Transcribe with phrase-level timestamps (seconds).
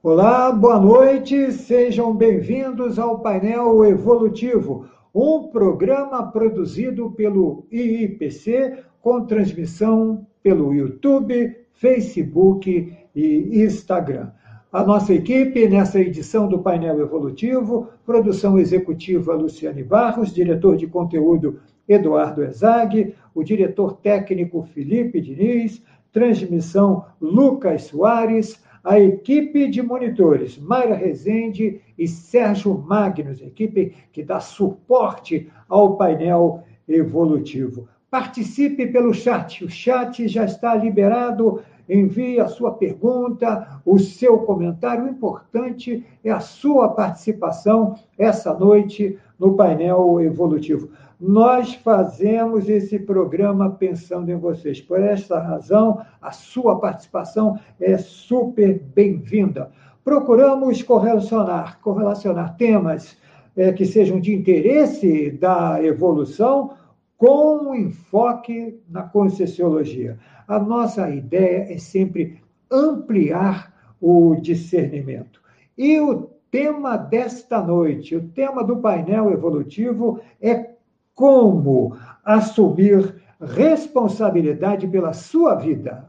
[0.00, 10.24] Olá, boa noite, sejam bem-vindos ao Painel Evolutivo, um programa produzido pelo IIPC com transmissão
[10.40, 14.30] pelo YouTube, Facebook e Instagram.
[14.70, 21.58] A nossa equipe nessa edição do Painel Evolutivo, produção executiva Luciane Barros, diretor de conteúdo
[21.88, 30.94] Eduardo Ezag, o diretor técnico Felipe Diniz, transmissão Lucas Soares, a equipe de monitores Mayra
[30.94, 37.86] Rezende e Sérgio Magnus, equipe que dá suporte ao painel evolutivo.
[38.10, 45.04] Participe pelo chat, o chat já está liberado envie a sua pergunta, o seu comentário.
[45.04, 50.88] O importante é a sua participação essa noite no painel evolutivo.
[51.20, 54.80] Nós fazemos esse programa pensando em vocês.
[54.80, 59.72] Por essa razão, a sua participação é super bem-vinda.
[60.04, 63.16] Procuramos correlacionar, correlacionar temas
[63.56, 66.74] é, que sejam de interesse da evolução
[67.16, 70.20] com enfoque na conscienciologia.
[70.46, 72.40] A nossa ideia é sempre
[72.70, 75.42] ampliar o discernimento.
[75.76, 80.77] E o tema desta noite, o tema do painel evolutivo é
[81.18, 86.08] como assumir responsabilidade pela sua vida.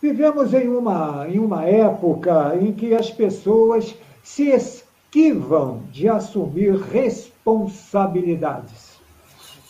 [0.00, 8.83] Vivemos em uma, em uma época em que as pessoas se esquivam de assumir responsabilidades.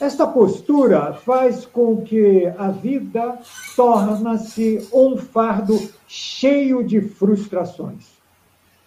[0.01, 3.39] Esta postura faz com que a vida
[3.77, 5.79] torne-se um fardo
[6.09, 8.15] cheio de frustrações.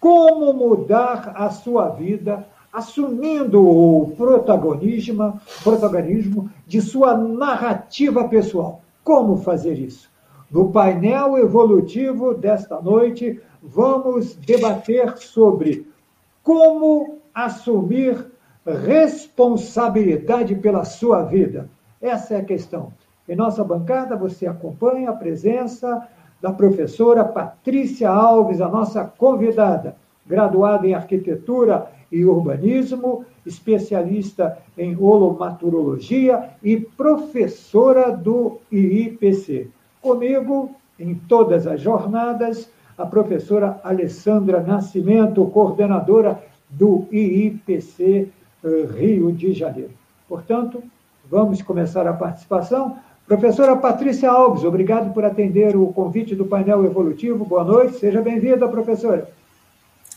[0.02, 8.82] Como mudar a sua vida assumindo o protagonismo, protagonismo de sua narrativa pessoal?
[9.02, 10.10] Como fazer isso?
[10.52, 15.88] No painel evolutivo desta noite, vamos debater sobre
[16.44, 18.37] como assumir
[18.74, 21.70] responsabilidade pela sua vida.
[22.02, 22.92] Essa é a questão.
[23.28, 26.08] Em nossa bancada, você acompanha a presença
[26.42, 29.96] da professora Patrícia Alves, a nossa convidada,
[30.26, 39.70] graduada em arquitetura e urbanismo, especialista em holomaturologia e professora do IIPC.
[40.02, 48.32] Comigo, em todas as jornadas, a professora Alessandra Nascimento, coordenadora do IIPC
[48.64, 49.92] Rio de Janeiro.
[50.28, 50.84] Portanto,
[51.30, 52.98] vamos começar a participação.
[53.26, 57.44] Professora Patrícia Alves, obrigado por atender o convite do painel evolutivo.
[57.44, 59.30] Boa noite, seja bem-vinda, professora.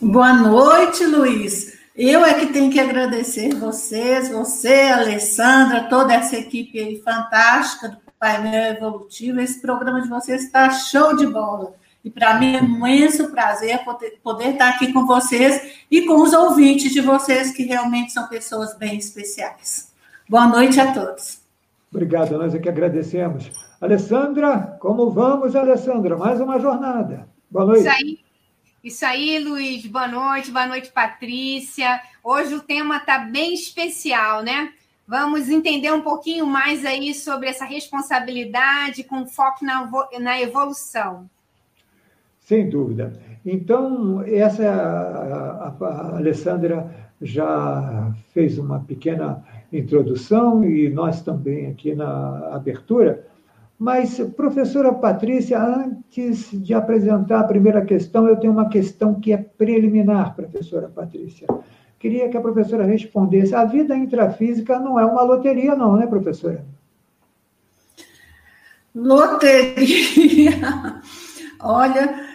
[0.01, 1.79] Boa noite, Luiz.
[1.95, 8.77] Eu é que tenho que agradecer vocês, você, Alessandra, toda essa equipe fantástica do painel
[8.77, 9.41] evolutivo.
[9.41, 11.75] Esse programa de vocês está show de bola.
[12.05, 16.23] E para mim é um imenso prazer poder, poder estar aqui com vocês e com
[16.23, 19.93] os ouvintes de vocês, que realmente são pessoas bem especiais.
[20.29, 21.41] Boa noite a todos.
[21.93, 23.51] Obrigado, nós é que agradecemos.
[23.81, 26.17] Alessandra, como vamos, Alessandra?
[26.17, 27.29] Mais uma jornada.
[27.51, 27.81] Boa noite.
[27.81, 28.19] Isso aí,
[28.83, 29.87] isso aí, Luiz.
[29.87, 32.01] Boa noite, boa noite, Patrícia.
[32.23, 34.73] Hoje o tema está bem especial, né?
[35.07, 39.91] Vamos entender um pouquinho mais aí sobre essa responsabilidade com foco na,
[40.21, 41.29] na evolução.
[42.51, 43.13] Sem dúvida.
[43.47, 46.91] Então, essa a, a Alessandra
[47.23, 53.25] já fez uma pequena introdução e nós também aqui na abertura.
[53.79, 59.37] Mas, professora Patrícia, antes de apresentar a primeira questão, eu tenho uma questão que é
[59.37, 61.47] preliminar, professora Patrícia.
[62.01, 63.55] Queria que a professora respondesse.
[63.55, 66.65] A vida intrafísica não é uma loteria, não, né, professora?
[68.93, 70.51] Loteria.
[71.63, 72.30] Olha,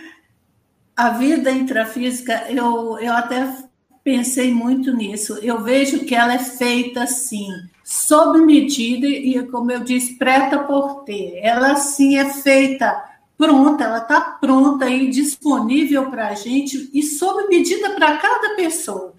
[0.95, 3.53] a vida intrafísica, eu, eu até
[4.03, 5.37] pensei muito nisso.
[5.41, 7.49] Eu vejo que ela é feita assim,
[7.83, 11.39] sob medida e, como eu disse, preta por ter.
[11.41, 13.03] Ela sim é feita
[13.37, 19.13] pronta, ela está pronta e disponível para a gente e sob medida para cada pessoa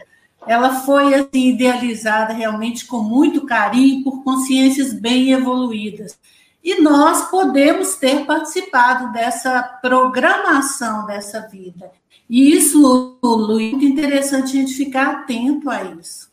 [0.46, 6.18] ela foi assim, idealizada realmente com muito carinho por consciências bem evoluídas.
[6.66, 11.92] E nós podemos ter participado dessa programação dessa vida.
[12.28, 16.28] E isso, Luiz, é muito interessante a gente ficar atento a isso.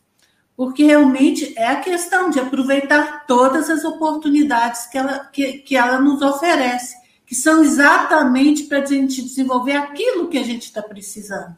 [0.58, 6.02] Porque realmente é a questão de aproveitar todas as oportunidades que ela, que, que ela
[6.02, 6.96] nos oferece,
[7.28, 11.58] que são exatamente para a gente desenvolver aquilo que a gente está precisando.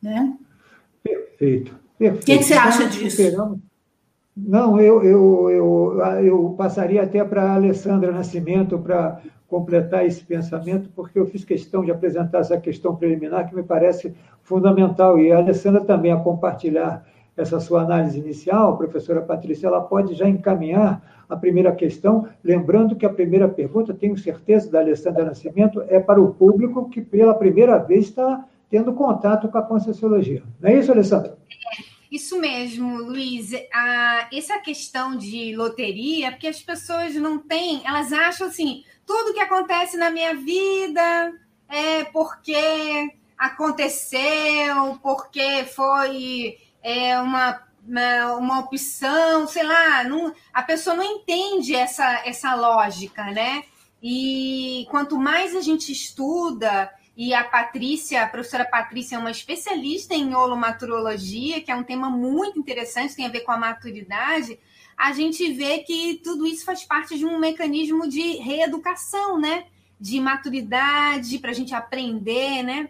[0.00, 0.38] né?
[1.02, 1.78] Perfeito.
[1.98, 2.22] Perfeito.
[2.22, 3.69] O que, que você acha disso?
[4.36, 10.88] Não, eu, eu, eu, eu passaria até para a Alessandra Nascimento para completar esse pensamento,
[10.94, 15.38] porque eu fiz questão de apresentar essa questão preliminar que me parece fundamental, e a
[15.38, 17.04] Alessandra também a compartilhar
[17.36, 23.06] essa sua análise inicial, professora Patrícia, ela pode já encaminhar a primeira questão, lembrando que
[23.06, 27.78] a primeira pergunta, tenho certeza, da Alessandra Nascimento, é para o público que pela primeira
[27.78, 30.42] vez está tendo contato com a Conscienciologia.
[30.60, 31.36] Não é isso, Alessandra?
[31.86, 31.89] É.
[32.10, 33.52] Isso mesmo, Luiz.
[33.72, 39.40] A, essa questão de loteria, porque as pessoas não têm, elas acham assim, tudo que
[39.40, 41.32] acontece na minha vida
[41.68, 50.96] é porque aconteceu, porque foi é, uma, uma, uma, opção, sei lá, não, a pessoa
[50.96, 53.62] não entende essa, essa lógica, né?
[54.02, 60.14] E quanto mais a gente estuda e a Patrícia, a professora Patrícia é uma especialista
[60.14, 64.58] em holomaturologia, que é um tema muito interessante, tem a ver com a maturidade.
[64.96, 69.66] A gente vê que tudo isso faz parte de um mecanismo de reeducação, né?
[69.98, 72.88] De maturidade, para a gente aprender, né?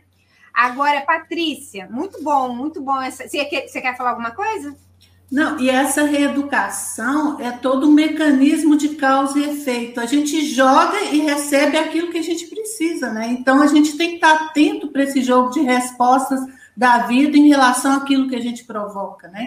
[0.53, 3.01] Agora, Patrícia, muito bom, muito bom.
[3.01, 3.29] Essa...
[3.29, 4.77] Você, quer, você quer falar alguma coisa?
[5.31, 10.01] Não, e essa reeducação é todo um mecanismo de causa e efeito.
[10.01, 13.29] A gente joga e recebe aquilo que a gente precisa, né?
[13.29, 16.41] Então a gente tem que estar atento para esse jogo de respostas
[16.77, 19.47] da vida em relação àquilo que a gente provoca, né?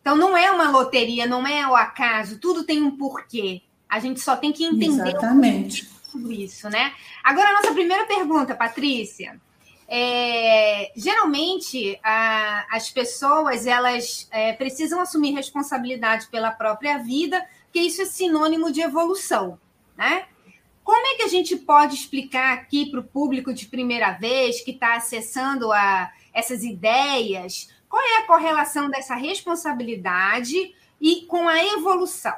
[0.00, 3.62] Então não é uma loteria, não é o acaso, tudo tem um porquê.
[3.88, 5.88] A gente só tem que entender Exatamente.
[6.10, 6.92] tudo isso, né?
[7.22, 9.40] Agora, a nossa primeira pergunta, Patrícia.
[9.88, 18.02] É, geralmente a, as pessoas elas é, precisam assumir responsabilidade pela própria vida, porque isso
[18.02, 19.58] é sinônimo de evolução,
[19.96, 20.26] né?
[20.82, 24.70] Como é que a gente pode explicar aqui para o público de primeira vez que
[24.72, 32.34] está acessando a, essas ideias qual é a correlação dessa responsabilidade e com a evolução?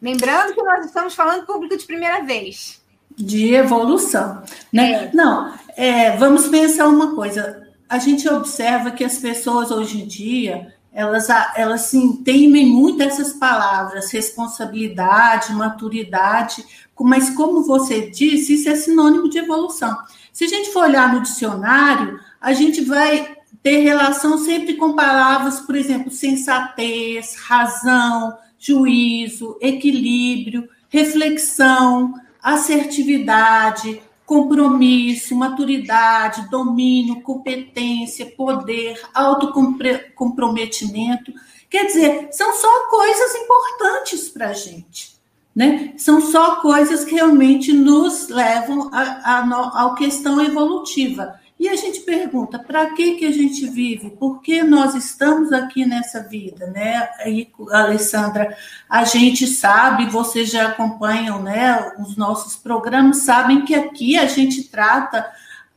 [0.00, 2.84] Lembrando que nós estamos falando público de primeira vez
[3.16, 4.42] de evolução,
[4.72, 4.92] né?
[4.92, 5.10] É.
[5.14, 7.66] Não, é, vamos pensar uma coisa.
[7.88, 13.34] A gente observa que as pessoas hoje em dia elas, elas sim, temem muito essas
[13.34, 16.64] palavras, responsabilidade, maturidade,
[16.98, 19.94] mas como você disse, isso é sinônimo de evolução.
[20.32, 25.60] Se a gente for olhar no dicionário, a gente vai ter relação sempre com palavras,
[25.60, 32.14] por exemplo, sensatez, razão, juízo, equilíbrio, reflexão,
[32.46, 41.32] assertividade, compromisso, maturidade, domínio, competência, poder, autocomprometimento.
[41.68, 45.16] Quer dizer, são só coisas importantes para a gente.
[45.52, 45.92] Né?
[45.96, 51.40] São só coisas que realmente nos levam à questão evolutiva.
[51.58, 54.10] E a gente pergunta, para que, que a gente vive?
[54.10, 57.08] Por que nós estamos aqui nessa vida, né?
[57.20, 58.54] Aí, Alessandra,
[58.88, 64.64] a gente sabe, vocês já acompanham né, os nossos programas, sabem que aqui a gente
[64.64, 65.26] trata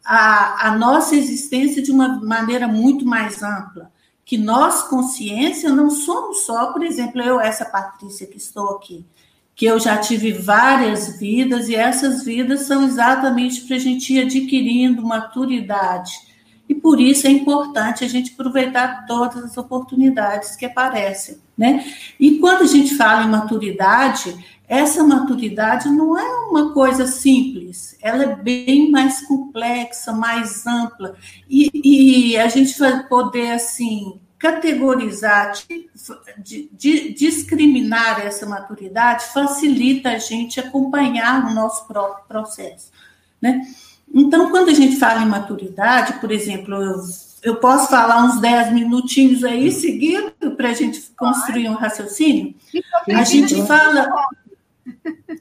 [0.04, 3.90] a, a nossa existência de uma maneira muito mais ampla.
[4.26, 9.06] Que nós, consciência, não somos só, por exemplo, eu, essa Patrícia que estou aqui
[9.60, 14.22] que eu já tive várias vidas e essas vidas são exatamente para a gente ir
[14.22, 16.14] adquirindo maturidade.
[16.70, 21.84] E por isso é importante a gente aproveitar todas as oportunidades que aparecem, né?
[22.18, 24.34] E quando a gente fala em maturidade,
[24.66, 31.18] essa maturidade não é uma coisa simples, ela é bem mais complexa, mais ampla.
[31.50, 35.52] E, e a gente vai poder, assim, categorizar,
[36.38, 42.90] de, de, discriminar essa maturidade facilita a gente acompanhar o nosso próprio processo,
[43.42, 43.62] né?
[44.12, 46.96] Então, quando a gente fala em maturidade, por exemplo, eu,
[47.44, 52.56] eu posso falar uns 10 minutinhos aí seguindo para a gente construir um raciocínio?
[53.08, 54.10] A gente fala.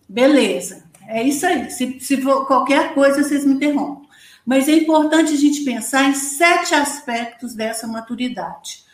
[0.07, 1.71] Beleza, é isso aí.
[1.71, 4.07] Se, se for qualquer coisa, vocês me interrompem.
[4.45, 8.88] Mas é importante a gente pensar em sete aspectos dessa maturidade.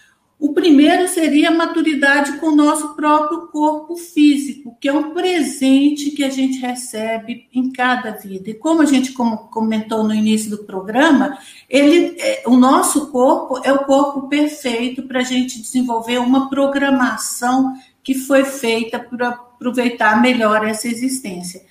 [0.44, 6.10] O primeiro seria a maturidade com o nosso próprio corpo físico, que é um presente
[6.10, 8.50] que a gente recebe em cada vida.
[8.50, 13.72] E como a gente comentou no início do programa, ele, é, o nosso corpo é
[13.72, 17.72] o corpo perfeito para a gente desenvolver uma programação
[18.02, 21.62] que foi feita para aproveitar melhor essa existência.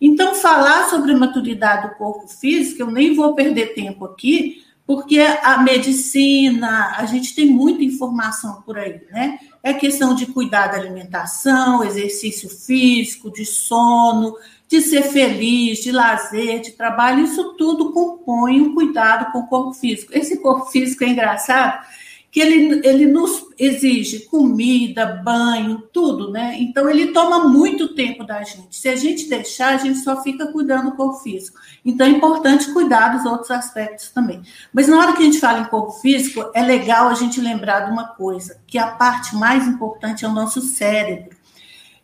[0.00, 5.62] Então, falar sobre maturidade do corpo físico, eu nem vou perder tempo aqui, porque a
[5.62, 9.38] medicina, a gente tem muita informação por aí, né?
[9.62, 16.60] É questão de cuidar da alimentação, exercício físico, de sono, de ser feliz, de lazer,
[16.60, 20.10] de trabalho, isso tudo compõe um cuidado com o corpo físico.
[20.12, 21.86] Esse corpo físico é engraçado,
[22.30, 26.56] que ele, ele nos exige comida, banho, tudo, né?
[26.60, 28.76] Então ele toma muito tempo da gente.
[28.76, 31.58] Se a gente deixar, a gente só fica cuidando do corpo físico.
[31.84, 34.42] Então é importante cuidar dos outros aspectos também.
[34.72, 37.80] Mas na hora que a gente fala em corpo físico, é legal a gente lembrar
[37.80, 41.36] de uma coisa, que a parte mais importante é o nosso cérebro.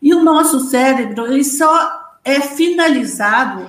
[0.03, 3.69] E o nosso cérebro, ele só é finalizado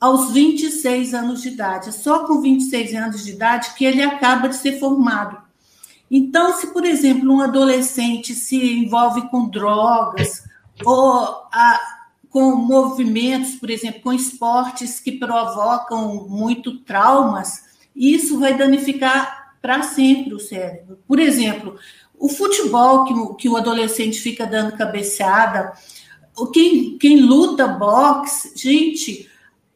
[0.00, 1.88] aos 26 anos de idade.
[1.88, 5.44] É só com 26 anos de idade que ele acaba de ser formado.
[6.16, 10.44] Então, se, por exemplo, um adolescente se envolve com drogas
[10.84, 11.18] ou
[11.52, 11.80] a,
[12.30, 17.64] com movimentos, por exemplo, com esportes que provocam muito traumas,
[17.96, 21.00] isso vai danificar para sempre o cérebro.
[21.04, 21.76] Por exemplo,
[22.16, 25.72] o futebol que, que o adolescente fica dando cabeceada,
[26.52, 29.28] quem, quem luta boxe, gente,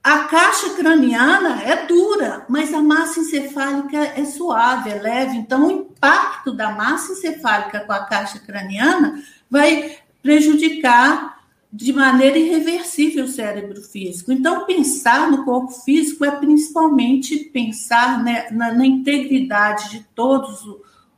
[0.04, 5.37] a caixa craniana é dura, mas a massa encefálica é suave, é leve.
[5.37, 11.38] Então, impacto da massa encefálica com a caixa craniana vai prejudicar
[11.71, 14.33] de maneira irreversível o cérebro físico.
[14.33, 20.64] Então, pensar no corpo físico é principalmente pensar né, na, na, integridade de todos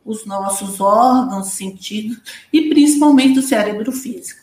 [0.05, 2.21] os nossos órgãos, sentidos,
[2.53, 4.41] e principalmente do cérebro físico.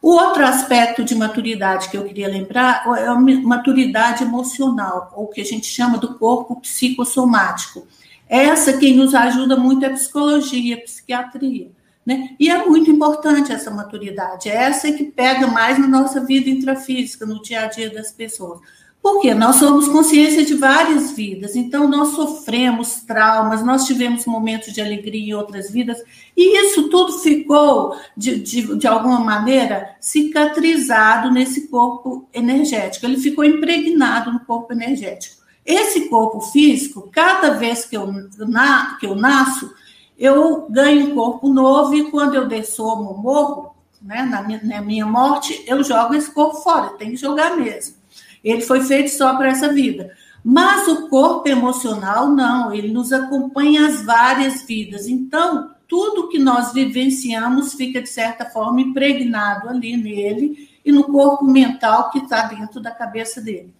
[0.00, 5.40] O outro aspecto de maturidade que eu queria lembrar é a maturidade emocional, ou que
[5.40, 7.84] a gente chama do corpo psicossomático.
[8.28, 11.70] Essa quem nos ajuda muito é a psicologia, a psiquiatria.
[12.04, 12.30] Né?
[12.40, 17.26] E é muito importante essa maturidade, é essa que pega mais na nossa vida intrafísica,
[17.26, 18.60] no dia a dia das pessoas.
[19.02, 24.80] Porque nós somos consciência de várias vidas, então nós sofremos traumas, nós tivemos momentos de
[24.80, 26.02] alegria em outras vidas,
[26.36, 33.44] e isso tudo ficou, de, de, de alguma maneira, cicatrizado nesse corpo energético, ele ficou
[33.44, 35.37] impregnado no corpo energético.
[35.68, 39.70] Esse corpo físico, cada vez que eu, na, que eu nasço,
[40.18, 45.04] eu ganho um corpo novo, e quando eu dessomo, morro, né, na, minha, na minha
[45.04, 47.96] morte, eu jogo esse corpo fora, tem que jogar mesmo.
[48.42, 50.10] Ele foi feito só para essa vida.
[50.42, 55.06] Mas o corpo emocional, não, ele nos acompanha as várias vidas.
[55.06, 61.44] Então, tudo que nós vivenciamos fica, de certa forma, impregnado ali nele e no corpo
[61.44, 63.74] mental que está dentro da cabeça dele.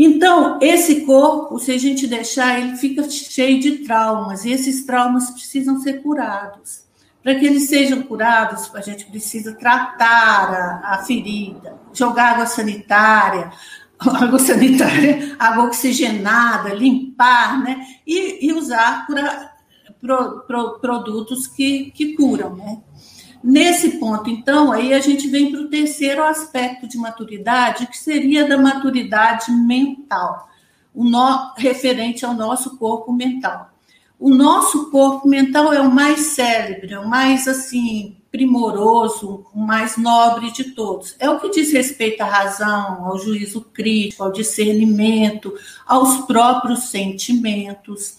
[0.00, 5.28] Então, esse corpo, se a gente deixar, ele fica cheio de traumas, e esses traumas
[5.30, 6.84] precisam ser curados.
[7.20, 13.50] Para que eles sejam curados, a gente precisa tratar a, a ferida, jogar água sanitária,
[13.98, 17.84] água sanitária, água oxigenada, limpar, né?
[18.06, 19.50] E, e usar cura,
[20.00, 22.78] pro, pro, produtos que, que curam, né?
[23.42, 28.48] Nesse ponto, então, aí a gente vem para o terceiro aspecto de maturidade, que seria
[28.48, 30.48] da maturidade mental,
[30.92, 33.70] o no, referente ao nosso corpo mental.
[34.18, 39.96] O nosso corpo mental é o mais célebre, é o mais assim primoroso, o mais
[39.96, 41.14] nobre de todos.
[41.18, 45.54] É o que diz respeito à razão, ao juízo crítico, ao discernimento,
[45.86, 48.18] aos próprios sentimentos.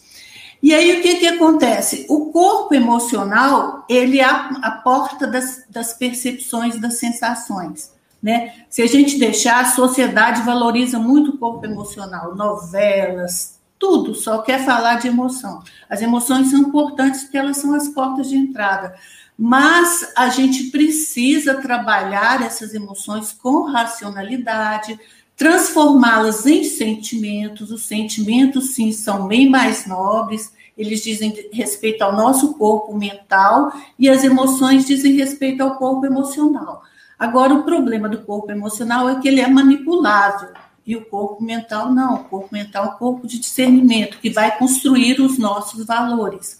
[0.62, 2.06] E aí o que, que acontece?
[2.10, 7.94] O corpo emocional ele é a, porta das, das percepções, das sensações.
[8.22, 8.54] Né?
[8.70, 14.66] Se a gente deixar, a sociedade valoriza muito o corpo emocional, novelas, tudo, só quer
[14.66, 15.64] falar de emoção.
[15.90, 18.94] As emoções são importantes porque elas são as portas de entrada
[19.42, 25.00] mas a gente precisa trabalhar essas emoções com racionalidade,
[25.40, 27.72] transformá-las em sentimentos.
[27.72, 34.10] Os sentimentos, sim, são bem mais nobres, eles dizem respeito ao nosso corpo mental e
[34.10, 36.84] as emoções dizem respeito ao corpo emocional.
[37.18, 40.50] Agora, o problema do corpo emocional é que ele é manipulável
[40.86, 42.16] e o corpo mental não.
[42.16, 46.60] O corpo mental é um corpo de discernimento que vai construir os nossos valores.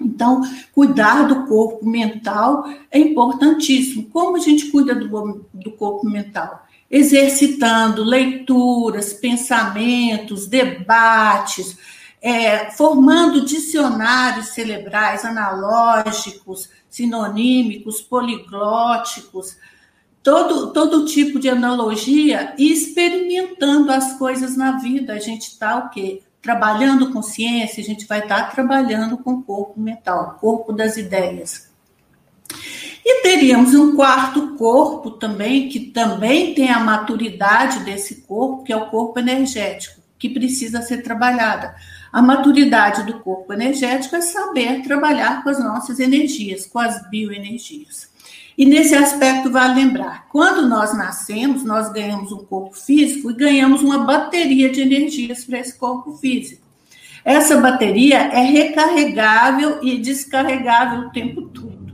[0.00, 0.42] Então,
[0.74, 4.08] cuidar do corpo mental é importantíssimo.
[4.10, 6.65] Como a gente cuida do, do corpo mental?
[6.90, 11.76] Exercitando leituras, pensamentos, debates,
[12.22, 19.56] é, formando dicionários cerebrais analógicos, sinonímicos, poliglóticos,
[20.22, 25.12] todo, todo tipo de analogia e experimentando as coisas na vida.
[25.12, 26.22] A gente está o quê?
[26.46, 31.68] trabalhando consciência, a gente vai estar trabalhando com o corpo mental, corpo das ideias.
[33.08, 38.76] E teríamos um quarto corpo também, que também tem a maturidade desse corpo, que é
[38.76, 41.76] o corpo energético, que precisa ser trabalhada.
[42.12, 48.10] A maturidade do corpo energético é saber trabalhar com as nossas energias, com as bioenergias.
[48.58, 53.82] E nesse aspecto, vale lembrar: quando nós nascemos, nós ganhamos um corpo físico e ganhamos
[53.82, 56.66] uma bateria de energias para esse corpo físico.
[57.24, 61.85] Essa bateria é recarregável e descarregável o tempo todo.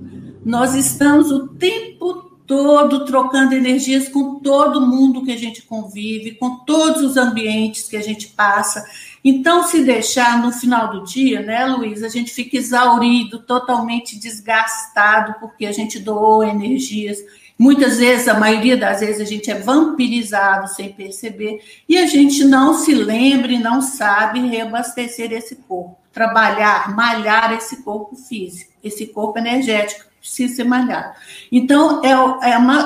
[0.45, 6.57] Nós estamos o tempo todo trocando energias com todo mundo que a gente convive, com
[6.65, 8.85] todos os ambientes que a gente passa.
[9.25, 15.37] Então, se deixar no final do dia, né, Luiz, a gente fica exaurido, totalmente desgastado,
[15.39, 17.19] porque a gente doou energias.
[17.57, 22.45] Muitas vezes, a maioria das vezes, a gente é vampirizado sem perceber, e a gente
[22.45, 29.07] não se lembra e não sabe reabastecer esse corpo, trabalhar, malhar esse corpo físico, esse
[29.07, 31.15] corpo energético precisa ser malhado.
[31.51, 32.11] Então, é,
[32.53, 32.79] é uma,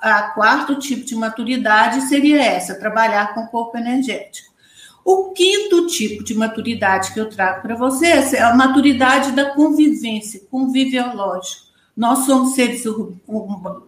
[0.00, 4.54] a, a quarto tipo de maturidade seria essa, trabalhar com o corpo energético.
[5.04, 10.40] O quinto tipo de maturidade que eu trago para vocês é a maturidade da convivência,
[10.50, 11.64] conviviológico.
[11.96, 12.84] Nós somos seres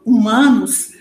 [0.04, 0.92] humanos,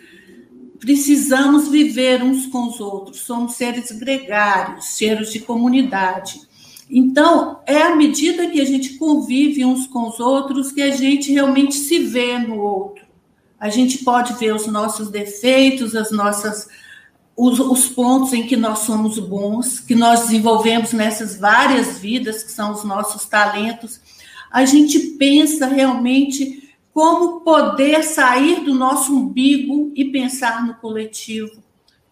[0.80, 6.40] precisamos viver uns com os outros, somos seres gregários, seres de comunidade.
[6.90, 11.32] Então, é à medida que a gente convive uns com os outros que a gente
[11.32, 13.06] realmente se vê no outro.
[13.60, 16.68] A gente pode ver os nossos defeitos, as nossas
[17.36, 22.52] os, os, pontos em que nós somos bons, que nós desenvolvemos nessas várias vidas, que
[22.52, 24.00] são os nossos talentos.
[24.50, 31.65] A gente pensa realmente como poder sair do nosso umbigo e pensar no coletivo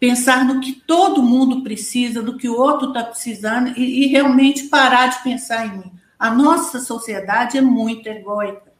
[0.04, 4.64] pensar no que todo mundo precisa, do que o outro está precisando e, e, realmente
[4.66, 5.92] parar de pensar em mim.
[6.20, 8.74] A nossa sociedade é muito egóica.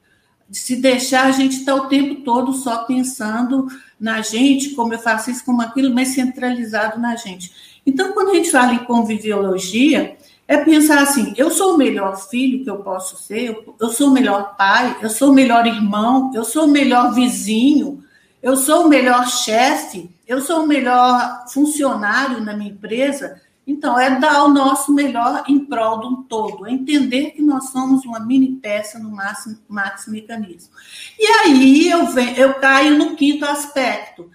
[0.52, 5.32] Se deixar, a gente está o tempo todo só pensando na gente, como eu faço
[5.32, 7.54] isso, como aquilo, mas centralizado na gente.
[7.86, 12.66] Então, quando a gente fala em conviviologia, é pensar assim: eu sou o melhor filho
[12.66, 16.34] que eu posso ser, eu, eu sou o melhor pai, eu sou o melhor irmão,
[16.36, 18.04] eu sou o melhor vizinho,
[18.42, 23.42] eu sou o melhor chefe, eu sou o melhor funcionário na minha empresa.
[23.66, 27.70] Então, é dar o nosso melhor em prol de um todo, é entender que nós
[27.70, 30.74] somos uma mini peça no máximo, máximo mecanismo.
[31.18, 34.30] E aí eu, venho, eu caio no quinto aspecto.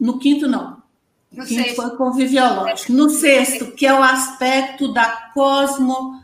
[0.00, 0.82] No quinto, não.
[1.30, 1.76] No quinto sexto.
[1.76, 2.92] foi conviviológico.
[2.92, 6.22] No sexto, que é o aspecto da cosmo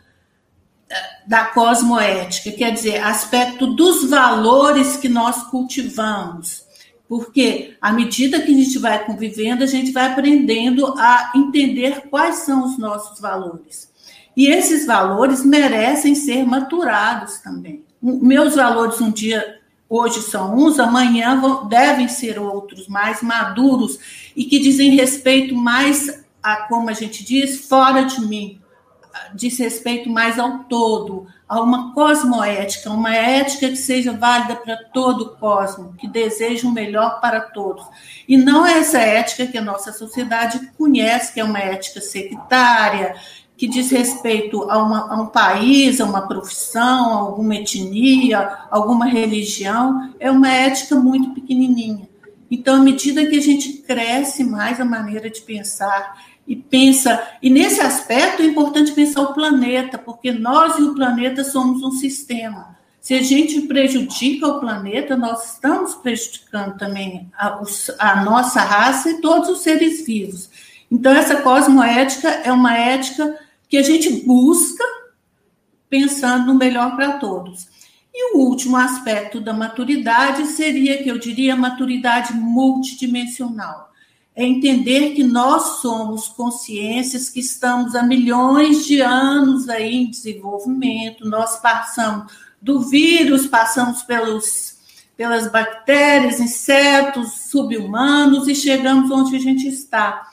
[1.27, 6.65] da cosmoética, quer dizer, aspecto dos valores que nós cultivamos.
[7.11, 12.37] Porque à medida que a gente vai convivendo, a gente vai aprendendo a entender quais
[12.37, 13.91] são os nossos valores.
[14.37, 17.85] E esses valores merecem ser maturados também.
[18.01, 23.99] Meus valores um dia hoje são uns, amanhã vão, devem ser outros, mais maduros
[24.37, 28.61] e que dizem respeito mais a, como a gente diz, fora de mim,
[29.35, 35.23] diz respeito mais ao todo, a uma cosmoética, uma ética que seja válida para todo
[35.23, 37.85] o cosmos, que deseja o melhor para todos.
[38.29, 43.17] E não é essa ética que a nossa sociedade conhece, que é uma ética sectária,
[43.57, 49.07] que diz respeito a, uma, a um país, a uma profissão, a alguma etnia, alguma
[49.07, 52.09] religião, é uma ética muito pequenininha.
[52.49, 57.23] Então, à medida que a gente cresce mais a maneira de pensar e pensa.
[57.41, 61.93] E nesse aspecto é importante pensar o planeta, porque nós e o planeta somos um
[61.93, 62.77] sistema.
[63.01, 67.63] Se a gente prejudica o planeta, nós estamos prejudicando também a,
[68.01, 70.51] a nossa raça e todos os seres vivos.
[70.91, 74.83] Então, essa cosmoética é uma ética que a gente busca
[75.89, 77.69] pensando no melhor para todos.
[78.13, 83.90] E o último aspecto da maturidade seria, que eu diria, a maturidade multidimensional
[84.41, 91.29] é entender que nós somos consciências que estamos há milhões de anos aí em desenvolvimento,
[91.29, 94.79] nós passamos do vírus, passamos pelos,
[95.15, 100.27] pelas bactérias, insetos, subhumanos e chegamos onde a gente está.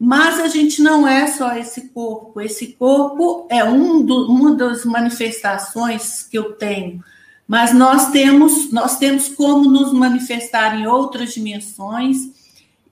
[0.00, 4.84] Mas a gente não é só esse corpo, esse corpo é um do, uma das
[4.84, 7.00] manifestações que eu tenho,
[7.46, 12.43] mas nós temos, nós temos como nos manifestar em outras dimensões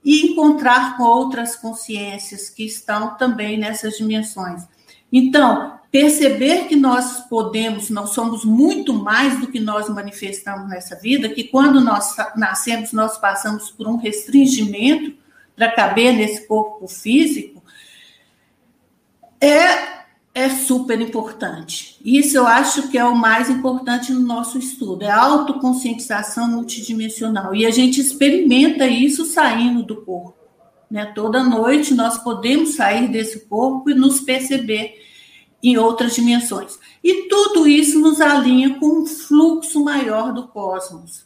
[0.03, 4.63] e encontrar com outras consciências que estão também nessas dimensões.
[5.11, 11.29] Então, perceber que nós podemos, nós somos muito mais do que nós manifestamos nessa vida,
[11.29, 15.13] que quando nós nascemos, nós passamos por um restringimento
[15.55, 17.61] para caber nesse corpo físico,
[19.39, 19.92] é
[20.33, 21.99] é super importante.
[22.03, 27.53] Isso eu acho que é o mais importante no nosso estudo, é a autoconscientização multidimensional.
[27.53, 30.35] E a gente experimenta isso saindo do corpo.
[30.89, 31.05] Né?
[31.13, 35.01] Toda noite nós podemos sair desse corpo e nos perceber.
[35.65, 36.77] em outras dimensões.
[37.01, 41.25] E tudo isso nos alinha com um fluxo maior do cosmos.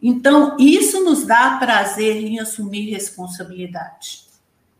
[0.00, 4.31] Então, isso nos dá prazer em assumir responsabilidade.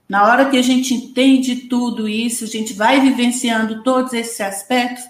[0.08, 5.04] Na hora que a gente entende tudo isso, a gente vai vivenciando todos esses aspectos,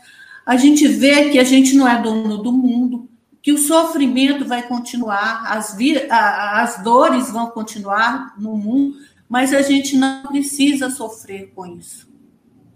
[0.44, 3.08] a gente vê que a gente não é dono do mundo,
[3.42, 5.76] que o sofrimento vai continuar, as,
[6.10, 8.96] as dores vão continuar no mundo,
[9.28, 12.12] mas a gente não precisa sofrer com isso.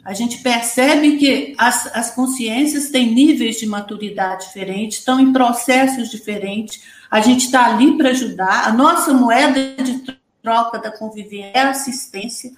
[0.06, 6.08] A gente percebe que as, as consciências têm níveis de maturidade diferentes, estão em processos
[6.08, 6.80] diferentes.
[7.10, 8.68] A gente está ali para ajudar.
[8.68, 12.52] A nossa moeda de troca da convivência é assistência.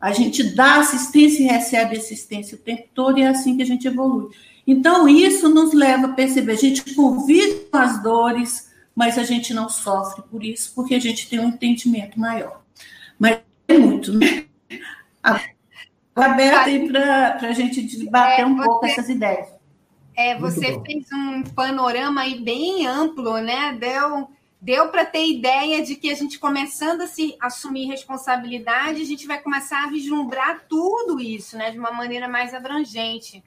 [0.00, 3.66] A gente dá assistência e recebe assistência o tempo todo, e é assim que a
[3.66, 4.30] gente evolui.
[4.66, 9.54] Então, isso nos leva a perceber: a gente convive com as dores, mas a gente
[9.54, 12.60] não sofre por isso, porque a gente tem um entendimento maior.
[13.16, 14.44] Mas é muito, né?
[16.14, 19.48] Aberta aí para a gente debater é, um você, pouco essas ideias.
[20.16, 23.76] É, você fez um panorama aí bem amplo, né?
[23.78, 24.28] Deu
[24.60, 29.26] deu para ter ideia de que a gente começando a se assumir responsabilidade, a gente
[29.26, 33.42] vai começar a vislumbrar tudo isso, né, de uma maneira mais abrangente.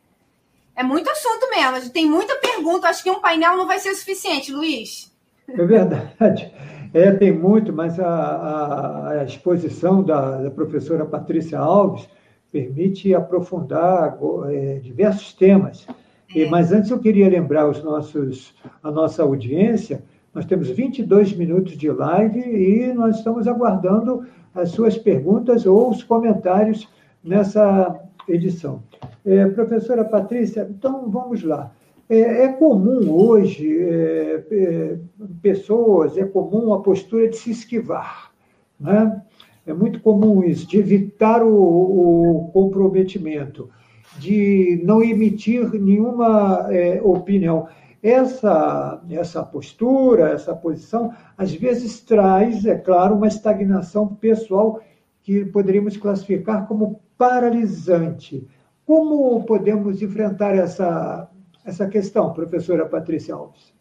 [0.75, 3.79] É muito assunto mesmo, a gente tem muita pergunta, acho que um painel não vai
[3.79, 5.11] ser o suficiente, Luiz.
[5.47, 6.51] É verdade.
[6.93, 12.07] É, tem muito, mas a, a, a exposição da, da, professora Patrícia Alves
[12.51, 14.17] permite aprofundar
[14.49, 15.87] é, diversos temas.
[16.33, 16.45] É.
[16.49, 21.89] mas antes eu queria lembrar os nossos, a nossa audiência nós temos 22 minutos de
[21.89, 26.87] live e nós estamos aguardando as suas perguntas ou os comentários
[27.23, 28.81] nessa edição.
[29.25, 31.71] É, professora Patrícia, então vamos lá.
[32.09, 34.97] É, é comum hoje, é, é
[35.41, 38.31] pessoas, é comum a postura de se esquivar.
[38.79, 39.21] Né?
[39.65, 43.69] É muito comum isso, de evitar o, o comprometimento,
[44.17, 47.67] de não emitir nenhuma é, opinião
[48.01, 54.81] essa, essa postura, essa posição, às vezes traz, é claro, uma estagnação pessoal
[55.21, 58.47] que poderíamos classificar como paralisante.
[58.85, 61.29] Como podemos enfrentar essa,
[61.63, 63.71] essa questão, professora Patrícia Alves?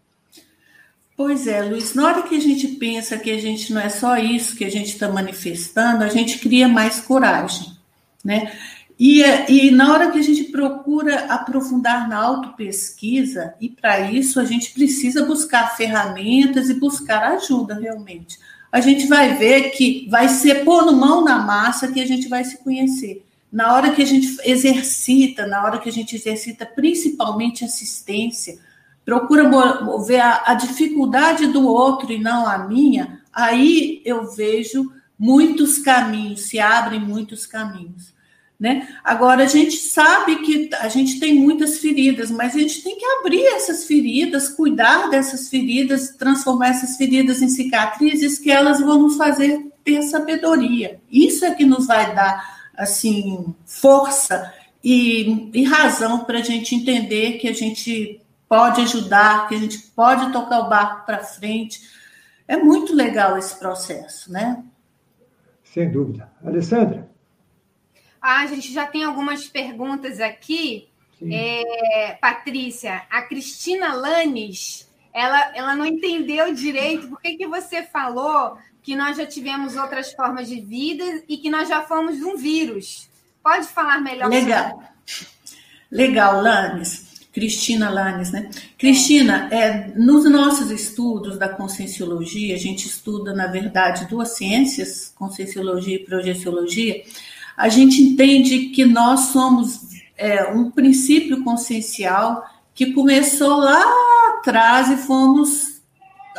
[1.17, 4.17] Pois é, Luiz, na hora que a gente pensa que a gente não é só
[4.17, 7.67] isso que a gente está manifestando, a gente cria mais coragem,
[8.25, 8.53] né?
[9.01, 14.45] E, e na hora que a gente procura aprofundar na autopesquisa, e para isso a
[14.45, 18.39] gente precisa buscar ferramentas e buscar ajuda realmente.
[18.71, 22.45] A gente vai ver que vai ser pôr mão na massa que a gente vai
[22.45, 23.25] se conhecer.
[23.51, 28.59] Na hora que a gente exercita, na hora que a gente exercita principalmente assistência,
[29.03, 29.51] procura
[30.07, 36.43] ver a, a dificuldade do outro e não a minha, aí eu vejo muitos caminhos,
[36.43, 38.20] se abrem muitos caminhos.
[38.61, 38.87] Né?
[39.03, 43.07] Agora, a gente sabe que a gente tem muitas feridas, mas a gente tem que
[43.07, 49.17] abrir essas feridas, cuidar dessas feridas, transformar essas feridas em cicatrizes que elas vão nos
[49.17, 51.01] fazer ter sabedoria.
[51.11, 54.53] Isso é que nos vai dar assim força
[54.85, 59.79] e, e razão para a gente entender que a gente pode ajudar, que a gente
[59.97, 61.81] pode tocar o barco para frente.
[62.47, 64.63] É muito legal esse processo, né?
[65.65, 66.31] Sem dúvida.
[66.45, 67.10] Alessandra?
[68.21, 70.89] Ah, a gente já tem algumas perguntas aqui.
[71.23, 78.57] É, Patrícia, a Cristina Lanes, ela, ela não entendeu direito por que, que você falou
[78.83, 83.09] que nós já tivemos outras formas de vida e que nós já fomos um vírus.
[83.43, 84.31] Pode falar melhor?
[84.31, 84.83] Legal.
[85.91, 87.11] Legal, Lanes.
[87.33, 88.51] Cristina Lanes, né?
[88.77, 89.57] Cristina, é.
[89.57, 96.05] é, nos nossos estudos da conscienciologia, a gente estuda, na verdade, duas ciências, conscienciologia e
[96.05, 97.05] projeciologia,
[97.61, 99.81] a gente entende que nós somos
[100.17, 102.43] é, um princípio consciencial
[102.75, 103.85] que começou lá
[104.31, 105.83] atrás e fomos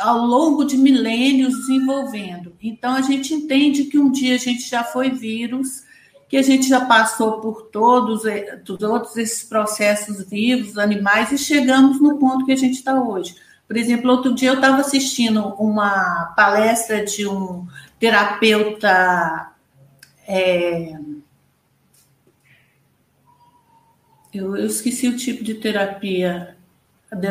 [0.00, 2.56] ao longo de milênios desenvolvendo.
[2.60, 5.84] Então a gente entende que um dia a gente já foi vírus,
[6.28, 12.00] que a gente já passou por todos, é, todos esses processos vivos, animais, e chegamos
[12.00, 13.36] no ponto que a gente está hoje.
[13.68, 17.64] Por exemplo, outro dia eu estava assistindo uma palestra de um
[18.00, 19.52] terapeuta
[20.26, 20.98] é,
[24.32, 26.56] eu, eu, esqueci o tipo de terapia,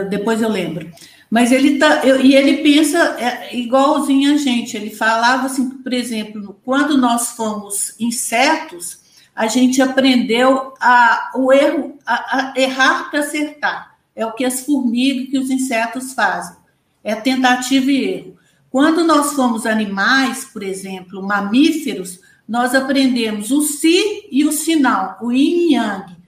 [0.10, 0.92] depois eu lembro.
[1.30, 4.76] Mas ele tá, eu, e ele pensa é, igualzinho a gente.
[4.76, 9.00] Ele falava assim, por exemplo, quando nós fomos insetos,
[9.34, 13.96] a gente aprendeu a, o erro, a, a errar para acertar.
[14.14, 16.58] É o que as formigas, que os insetos fazem.
[17.04, 18.38] É tentativa e erro.
[18.70, 25.32] Quando nós fomos animais, por exemplo, mamíferos, nós aprendemos o si e o sinal, o
[25.32, 26.21] yin yang.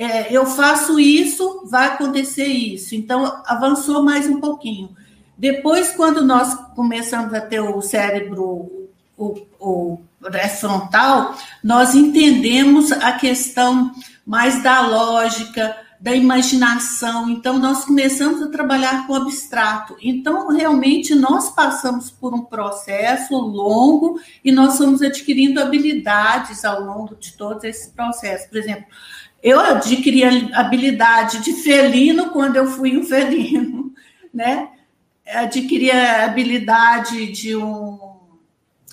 [0.00, 2.94] É, eu faço isso, vai acontecer isso.
[2.94, 4.96] Então, avançou mais um pouquinho.
[5.36, 10.00] Depois, quando nós começamos a ter o cérebro, o, o
[10.58, 13.92] frontal, nós entendemos a questão
[14.24, 17.28] mais da lógica, da imaginação.
[17.28, 19.98] Então, nós começamos a trabalhar com o abstrato.
[20.00, 27.14] Então, realmente, nós passamos por um processo longo e nós fomos adquirindo habilidades ao longo
[27.16, 28.48] de todo esse processo.
[28.48, 28.86] Por exemplo,
[29.42, 33.92] eu adquiri a habilidade de felino quando eu fui um felino,
[34.32, 34.68] né?
[35.26, 37.98] Adquiri a habilidade de um.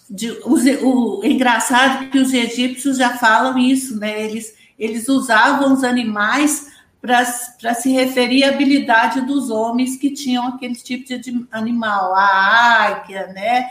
[0.09, 4.23] De, o, o, é engraçado que os egípcios já falam isso, né?
[4.23, 10.75] Eles, eles usavam os animais para se referir à habilidade dos homens que tinham aquele
[10.75, 13.67] tipo de animal, a águia, né?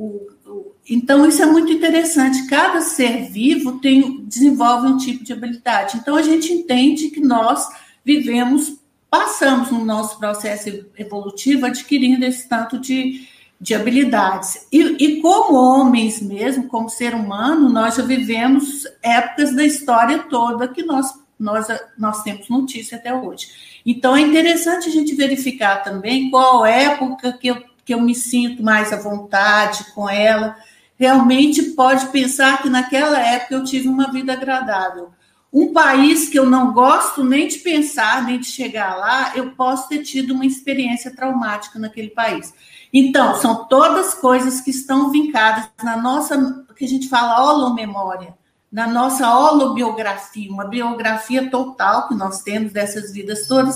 [0.00, 2.46] O, o, então, isso é muito interessante.
[2.46, 5.98] Cada ser vivo tem, desenvolve um tipo de habilidade.
[5.98, 7.68] Então, a gente entende que nós
[8.02, 8.78] vivemos,
[9.10, 13.28] passamos no nosso processo evolutivo adquirindo esse tanto de,
[13.60, 14.66] de habilidades.
[14.72, 20.66] E, e, como homens mesmo, como ser humano, nós já vivemos épocas da história toda
[20.66, 23.48] que nós nós, nós temos notícia até hoje.
[23.84, 28.62] Então, é interessante a gente verificar também qual época que eu, que eu me sinto
[28.62, 30.56] mais à vontade com ela.
[30.96, 35.08] Realmente pode pensar que naquela época eu tive uma vida agradável.
[35.52, 39.88] Um país que eu não gosto nem de pensar, nem de chegar lá, eu posso
[39.88, 42.54] ter tido uma experiência traumática naquele país.
[42.92, 48.38] Então, são todas coisas que estão vincadas na nossa, que a gente fala holomemória
[48.70, 53.74] na nossa holobiografia, uma biografia total que nós temos dessas vidas todas,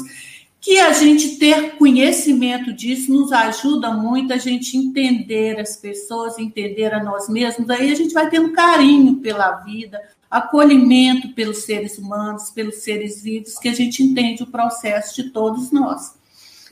[0.64, 6.94] que a gente ter conhecimento disso nos ajuda muito a gente entender as pessoas, entender
[6.94, 7.68] a nós mesmos.
[7.68, 10.00] Aí a gente vai ter um carinho pela vida,
[10.30, 15.70] acolhimento pelos seres humanos, pelos seres vivos, que a gente entende o processo de todos
[15.70, 16.18] nós.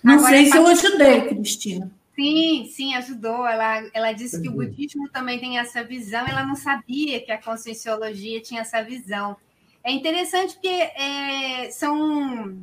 [0.03, 1.93] Não Agora, sei se eu ajudei, Cristina.
[2.15, 3.47] Sim, sim, ajudou.
[3.47, 7.37] Ela, ela disse que o budismo também tem essa visão, ela não sabia que a
[7.37, 9.37] conscienciologia tinha essa visão.
[9.85, 12.57] É interessante porque é, são,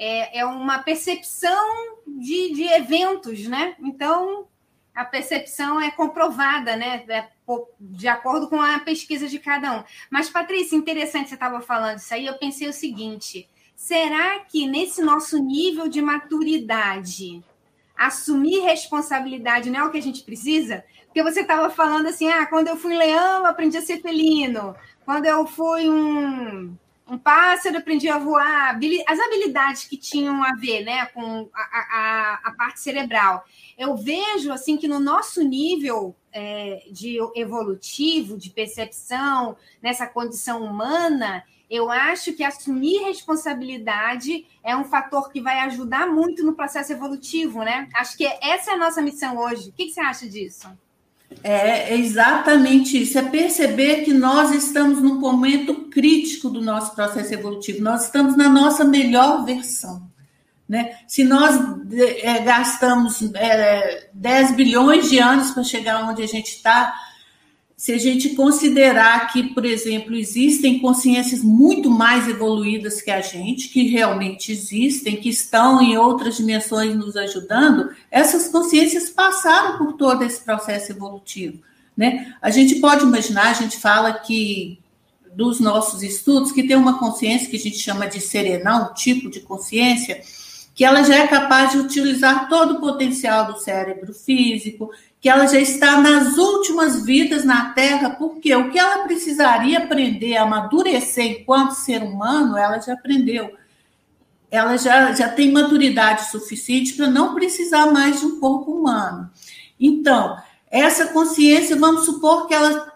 [0.00, 3.76] é, é uma percepção de, de eventos, né?
[3.80, 4.48] Então,
[4.94, 7.04] a percepção é comprovada, né?
[7.06, 7.28] É,
[7.78, 9.84] de acordo com a pesquisa de cada um.
[10.08, 15.02] Mas, Patrícia, interessante você estava falando isso aí, eu pensei o seguinte: será que nesse
[15.02, 17.44] nosso nível de maturidade
[17.94, 20.82] assumir responsabilidade não é o que a gente precisa?
[21.04, 24.74] Porque você estava falando assim, ah, quando eu fui leão, aprendi a ser felino.
[25.04, 26.74] Quando eu fui um,
[27.10, 28.78] um pássaro, aprendi a voar.
[29.06, 33.44] As habilidades que tinham a ver né, com a, a, a parte cerebral.
[33.76, 41.42] Eu vejo assim que no nosso nível é, de evolutivo, de percepção, nessa condição humana,
[41.68, 47.62] eu acho que assumir responsabilidade é um fator que vai ajudar muito no processo evolutivo,
[47.62, 47.88] né?
[47.94, 49.70] Acho que essa é a nossa missão hoje.
[49.70, 50.68] O que, você acha disso?
[51.42, 57.82] É exatamente isso, é perceber que nós estamos num momento crítico do nosso processo evolutivo,
[57.82, 60.02] nós estamos na nossa melhor versão.
[60.68, 60.98] Né?
[61.08, 61.58] Se nós
[61.92, 66.94] é, gastamos é, 10 bilhões de anos para chegar onde a gente está,
[67.80, 73.70] se a gente considerar que, por exemplo, existem consciências muito mais evoluídas que a gente,
[73.70, 80.22] que realmente existem, que estão em outras dimensões nos ajudando, essas consciências passaram por todo
[80.22, 81.62] esse processo evolutivo.
[81.96, 82.34] Né?
[82.42, 84.78] A gente pode imaginar, a gente fala que
[85.32, 89.30] dos nossos estudos, que tem uma consciência que a gente chama de serenal, um tipo
[89.30, 90.20] de consciência,
[90.74, 95.46] que ela já é capaz de utilizar todo o potencial do cérebro físico, que ela
[95.46, 101.72] já está nas últimas vidas na Terra, porque o que ela precisaria aprender, amadurecer enquanto
[101.72, 103.52] ser humano, ela já aprendeu.
[104.50, 109.30] Ela já, já tem maturidade suficiente para não precisar mais de um corpo humano.
[109.78, 110.36] Então,
[110.70, 112.90] essa consciência, vamos supor que ela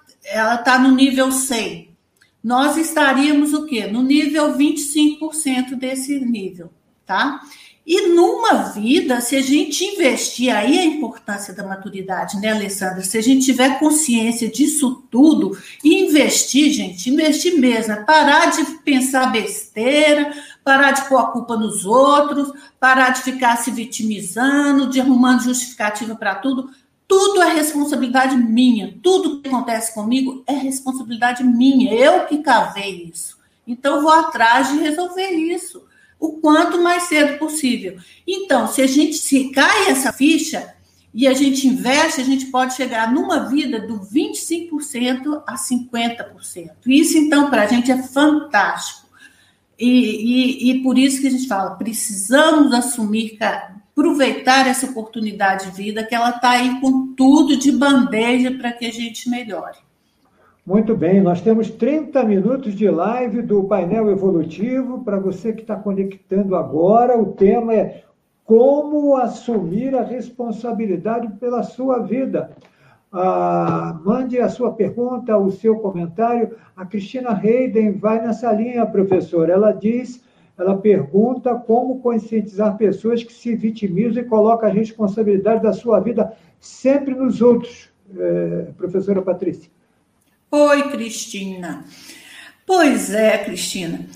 [0.56, 1.94] está no nível 100.
[2.42, 3.86] Nós estaríamos o quê?
[3.86, 6.70] No nível 25% desse nível,
[7.06, 7.40] tá?
[7.86, 13.02] E numa vida, se a gente investir, aí é a importância da maturidade, né, Alessandra?
[13.02, 18.64] Se a gente tiver consciência disso tudo e investir, gente, investir mesmo, é parar de
[18.78, 20.32] pensar besteira,
[20.64, 26.14] parar de pôr a culpa nos outros, parar de ficar se vitimizando, de arrumando justificativa
[26.14, 26.70] para tudo.
[27.06, 28.98] Tudo é responsabilidade minha.
[29.02, 31.92] Tudo que acontece comigo é responsabilidade minha.
[31.92, 33.36] Eu que cavei isso.
[33.66, 35.82] Então, vou atrás de resolver isso
[36.18, 37.96] o quanto mais cedo possível.
[38.26, 40.74] Então, se a gente se cai essa ficha
[41.12, 46.70] e a gente investe, a gente pode chegar numa vida do 25% a 50%.
[46.86, 49.04] Isso, então, para a gente é fantástico.
[49.78, 55.76] E, e, e, por isso que a gente fala, precisamos assumir, aproveitar essa oportunidade de
[55.76, 59.78] vida, que ela está aí com tudo de bandeja para que a gente melhore.
[60.66, 65.04] Muito bem, nós temos 30 minutos de live do painel evolutivo.
[65.04, 68.02] Para você que está conectando agora, o tema é
[68.44, 72.50] como assumir a responsabilidade pela sua vida.
[73.12, 76.56] Ah, mande a sua pergunta, o seu comentário.
[76.74, 79.50] A Cristina Hayden vai nessa linha, professor.
[79.50, 80.24] Ela diz,
[80.56, 86.32] ela pergunta como conscientizar pessoas que se vitimizam e colocam a responsabilidade da sua vida
[86.58, 87.90] sempre nos outros.
[88.16, 89.70] É, professora Patrícia.
[90.50, 91.84] Oi, Cristina.
[92.66, 94.06] Pois é, Cristina.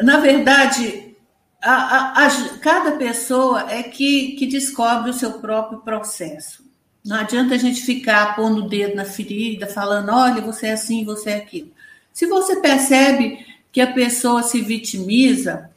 [0.00, 1.16] Na verdade,
[1.62, 6.64] a, a, a, cada pessoa é que, que descobre o seu próprio processo.
[7.04, 11.04] Não adianta a gente ficar pondo o dedo na ferida, falando, olha, você é assim,
[11.04, 11.70] você é aquilo.
[12.12, 15.70] Se você percebe que a pessoa se vitimiza,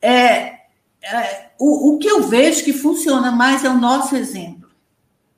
[0.00, 0.60] é,
[1.02, 4.70] é o, o que eu vejo que funciona mais é o nosso exemplo.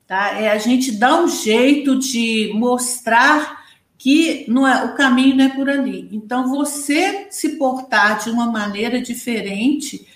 [0.06, 0.40] Tá?
[0.40, 3.63] É a gente dar um jeito de mostrar
[4.04, 6.10] que não é, o caminho não é por ali.
[6.12, 10.06] Então, você se portar de uma maneira diferente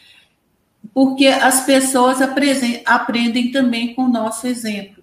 [0.92, 5.02] porque as pessoas aprendem também com o nosso exemplo.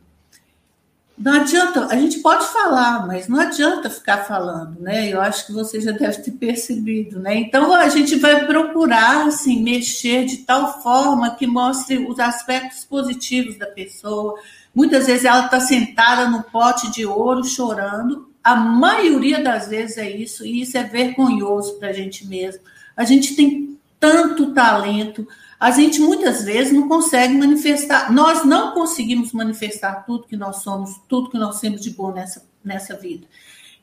[1.18, 5.12] Não adianta, a gente pode falar, mas não adianta ficar falando, né?
[5.12, 7.38] Eu acho que você já deve ter percebido, né?
[7.38, 13.58] Então a gente vai procurar assim mexer de tal forma que mostre os aspectos positivos
[13.58, 14.40] da pessoa.
[14.76, 18.35] Muitas vezes ela está sentada no pote de ouro chorando.
[18.46, 22.62] A maioria das vezes é isso, e isso é vergonhoso para a gente mesmo.
[22.96, 25.28] A gente tem tanto talento,
[25.60, 31.02] a gente muitas vezes não consegue manifestar, nós não conseguimos manifestar tudo que nós somos,
[31.10, 33.26] tudo que nós temos de bom nessa, nessa vida.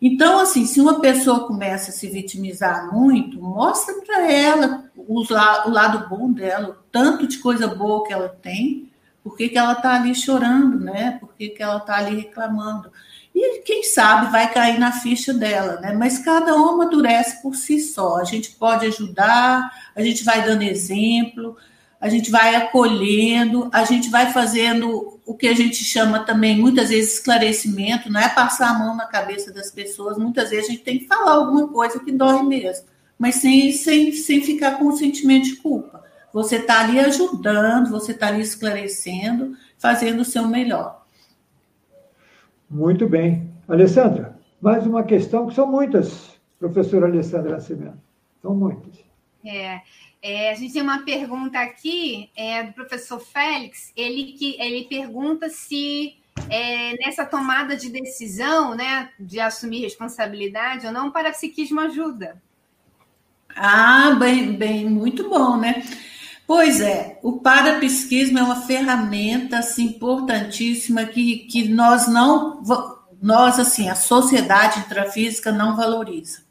[0.01, 5.71] Então, assim, se uma pessoa começa a se vitimizar muito, mostra para ela o, o,
[5.71, 8.89] lado bom dela, o tanto de coisa boa que ela tem,
[9.25, 11.19] por que, ela está ali chorando, né?
[11.19, 12.93] Por que ela está ali reclamando.
[13.35, 15.93] E quem sabe vai cair na ficha dela, né?
[15.93, 18.17] Mas cada um amadurece por si só.
[18.17, 21.57] A gente pode ajudar, a gente vai dando exemplo,
[22.03, 26.91] a gente vai acolhendo, a gente vai fazendo o que a gente chama também, muitas
[26.91, 30.83] vezes, esclarecimento, não é passar a mão na cabeça das pessoas, muitas vezes a gente
[30.83, 34.97] tem que falar alguma coisa que dói mesmo, mas sem, sem, sem ficar com o
[34.97, 36.03] sentimento de culpa.
[36.33, 41.02] Você está ali ajudando, você está ali esclarecendo, fazendo o seu melhor.
[42.73, 43.53] Muito bem.
[43.69, 47.99] Alessandra, mais uma questão, que são muitas, professora Alessandra Nascimento.
[48.41, 49.05] São muitas.
[49.45, 49.83] É,
[50.23, 53.93] é, a gente tem uma pergunta aqui é, do professor Félix.
[53.95, 56.17] Ele, que, ele pergunta se
[56.49, 62.41] é, nessa tomada de decisão, né, de assumir responsabilidade ou não, o parapsiquismo ajuda.
[63.55, 65.83] Ah, bem, bem, muito bom, né?
[66.55, 72.63] Pois é, o parapsiquismo é uma ferramenta assim, importantíssima que, que nós não,
[73.23, 76.43] nós assim, a sociedade intrafísica não valoriza.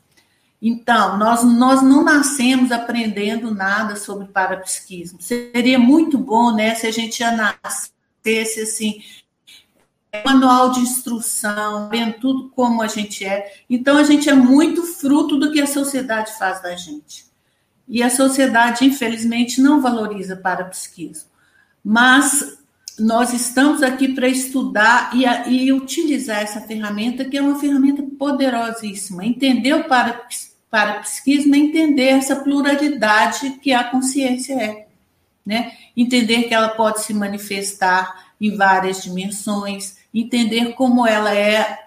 [0.60, 5.22] Então, nós, nós não nascemos aprendendo nada sobre parapsiquismo.
[5.22, 9.04] Seria muito bom, né, se a gente já nascesse assim,
[10.26, 13.54] manual de instrução, vendo tudo como a gente é.
[13.70, 17.30] Então, a gente é muito fruto do que a sociedade faz da gente.
[17.92, 21.30] E a sociedade, infelizmente, não valoriza parapsiquismo.
[21.84, 22.58] Mas
[22.98, 29.26] nós estamos aqui para estudar e, e, utilizar essa ferramenta, que é uma ferramenta poderosíssima.
[29.26, 29.84] Entender o
[30.70, 34.88] parapsiquismo é entender essa pluralidade que a consciência é.
[35.46, 35.74] Né?
[35.96, 41.78] Entender que ela pode se manifestar em várias dimensões, entender como ela é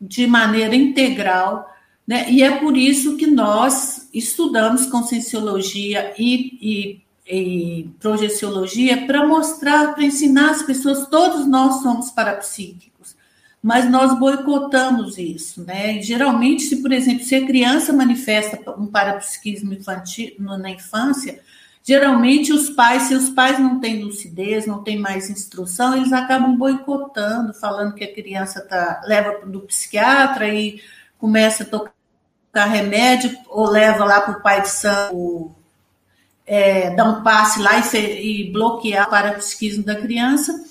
[0.00, 1.71] de maneira integral
[2.06, 2.30] né?
[2.30, 10.04] E é por isso que nós estudamos conscienciologia e, e, e projeciologia para mostrar, para
[10.04, 13.16] ensinar as pessoas, todos nós somos parapsíquicos,
[13.62, 15.64] mas nós boicotamos isso.
[15.64, 16.02] Né?
[16.02, 21.40] Geralmente, se, por exemplo, se a criança manifesta um parapsiquismo infantil na infância,
[21.84, 26.56] geralmente os pais, se os pais não têm lucidez, não têm mais instrução, eles acabam
[26.56, 30.80] boicotando, falando que a criança tá, leva do psiquiatra e
[31.22, 35.52] começa a tocar remédio ou leva lá para o pai de santo
[36.44, 40.64] é, dar um passe lá e, e bloquear o parapsiquismo da criança,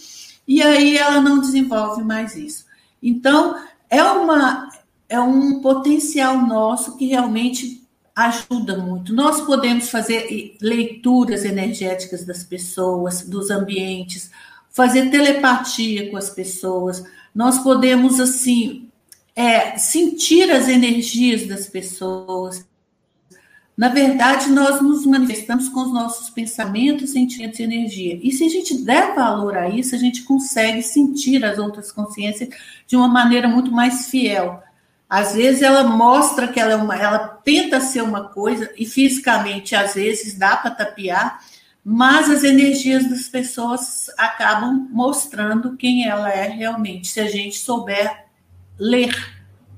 [0.46, 2.66] e aí ela não desenvolve mais isso.
[3.02, 3.56] Então,
[3.90, 4.68] é, uma,
[5.08, 7.82] é um potencial nosso que realmente
[8.14, 9.14] ajuda muito.
[9.14, 14.30] Nós podemos fazer leituras energéticas das pessoas, dos ambientes,
[14.70, 17.06] fazer telepatia com as pessoas.
[17.34, 18.91] Nós podemos, assim,
[19.36, 22.66] é, sentir as energias das pessoas.
[23.76, 28.20] Na verdade, nós nos manifestamos com os nossos pensamentos, sentimentos e energia.
[28.22, 32.50] E se a gente der valor a isso, a gente consegue sentir as outras consciências
[32.86, 34.62] de uma maneira muito mais fiel.
[35.10, 39.76] Às vezes ela mostra que ela é uma, ela tenta ser uma coisa e fisicamente
[39.76, 41.40] às vezes dá para tapear,
[41.84, 48.26] mas as energias das pessoas acabam mostrando quem ela é realmente, se a gente souber
[48.82, 49.16] ler,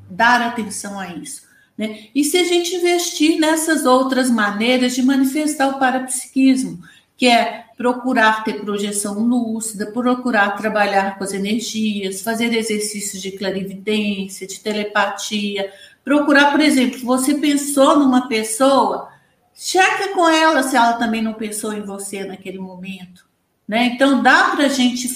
[0.10, 1.43] dar atenção a isso.
[1.78, 2.08] Né?
[2.16, 6.82] E se a gente investir nessas outras maneiras de manifestar o parapsiquismo,
[7.18, 14.47] que é procurar ter projeção lúcida, procurar trabalhar com as energias, fazer exercícios de clarividência,
[14.47, 15.72] de telepatia,
[16.04, 19.10] procurar, por exemplo, você pensou numa pessoa,
[19.54, 23.26] checa com ela se ela também não pensou em você naquele momento.
[23.68, 23.91] Né?
[23.93, 25.10] Então, dá para gente,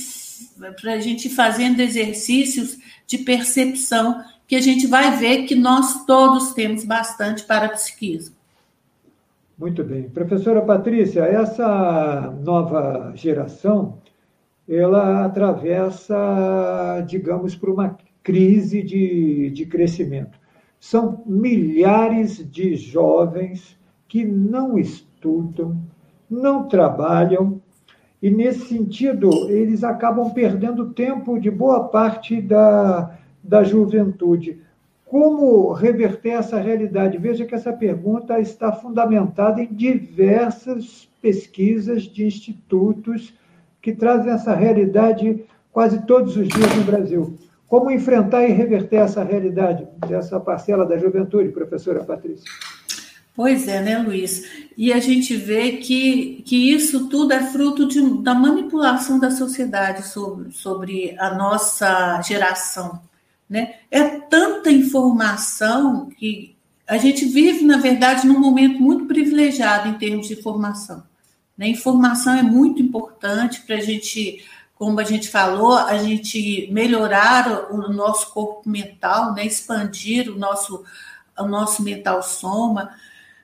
[0.85, 2.77] a gente fazendo exercícios
[3.07, 8.35] de percepção que a gente vai ver que nós todos temos bastante parapsiquismo.
[9.57, 10.09] Muito bem.
[10.09, 13.97] Professora Patrícia, essa nova geração,
[14.69, 20.37] ela atravessa, digamos, por uma crise de, de crescimento.
[20.79, 23.77] São milhares de jovens
[24.07, 25.81] que não estudam,
[26.29, 27.61] não trabalham,
[28.21, 34.59] e nesse sentido, eles acabam perdendo tempo de boa parte da, da juventude.
[35.05, 37.17] Como reverter essa realidade?
[37.17, 43.33] Veja que essa pergunta está fundamentada em diversas pesquisas de institutos
[43.81, 47.37] que trazem essa realidade quase todos os dias no Brasil.
[47.67, 52.49] Como enfrentar e reverter essa realidade dessa parcela da juventude, professora Patrícia?
[53.37, 54.65] Pois é, né, Luiz?
[54.75, 60.07] E a gente vê que, que isso tudo é fruto de, da manipulação da sociedade
[60.07, 62.99] sobre, sobre a nossa geração.
[63.47, 63.75] Né?
[63.91, 66.57] É tanta informação que
[66.87, 71.03] a gente vive, na verdade, num momento muito privilegiado em termos de informação.
[71.55, 71.67] Né?
[71.67, 77.93] Informação é muito importante para a gente, como a gente falou, a gente melhorar o
[77.93, 79.45] nosso corpo mental, né?
[79.45, 80.83] expandir o nosso,
[81.37, 82.89] o nosso mental soma,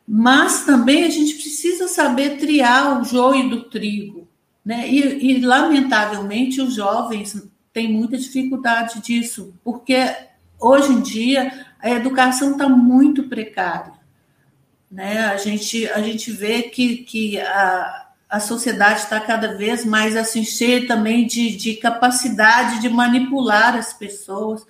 [0.08, 4.28] mas também a gente precisa saber triar o joio do trigo.
[4.64, 4.90] Né?
[4.90, 7.42] E, e lamentavelmente, os jovens
[7.72, 10.16] tem muita dificuldade disso, porque
[10.60, 13.94] hoje em dia a educação está muito precária.
[14.90, 15.26] Né?
[15.26, 20.44] A, gente, a gente vê que, que a, a sociedade está cada vez mais assim,
[20.44, 24.66] cheia também de, de capacidade de manipular as pessoas.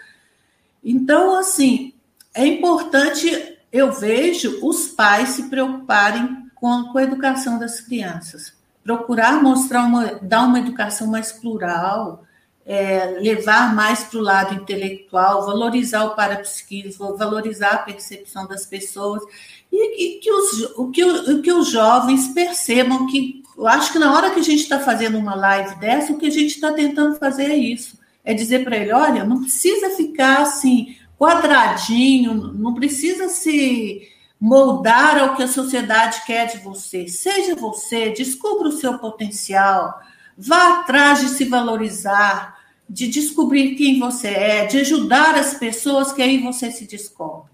[0.83, 1.93] Então, assim,
[2.33, 8.53] é importante, eu vejo, os pais se preocuparem com, com a educação das crianças.
[8.83, 12.23] Procurar mostrar uma, dar uma educação mais plural,
[12.65, 19.23] é, levar mais para o lado intelectual, valorizar o parapsiquismo, valorizar a percepção das pessoas
[19.71, 23.99] e, e que, os, o que, o, que os jovens percebam que eu acho que
[23.99, 26.71] na hora que a gente está fazendo uma live dessa, o que a gente está
[26.73, 27.99] tentando fazer é isso.
[28.23, 34.07] É dizer para ele, olha, não precisa ficar assim, quadradinho, não precisa se
[34.39, 37.07] moldar ao que a sociedade quer de você.
[37.07, 39.99] Seja você, descubra o seu potencial,
[40.37, 42.57] Vá atrás de se valorizar,
[42.89, 47.51] de descobrir quem você é, de ajudar as pessoas que aí você se descobre.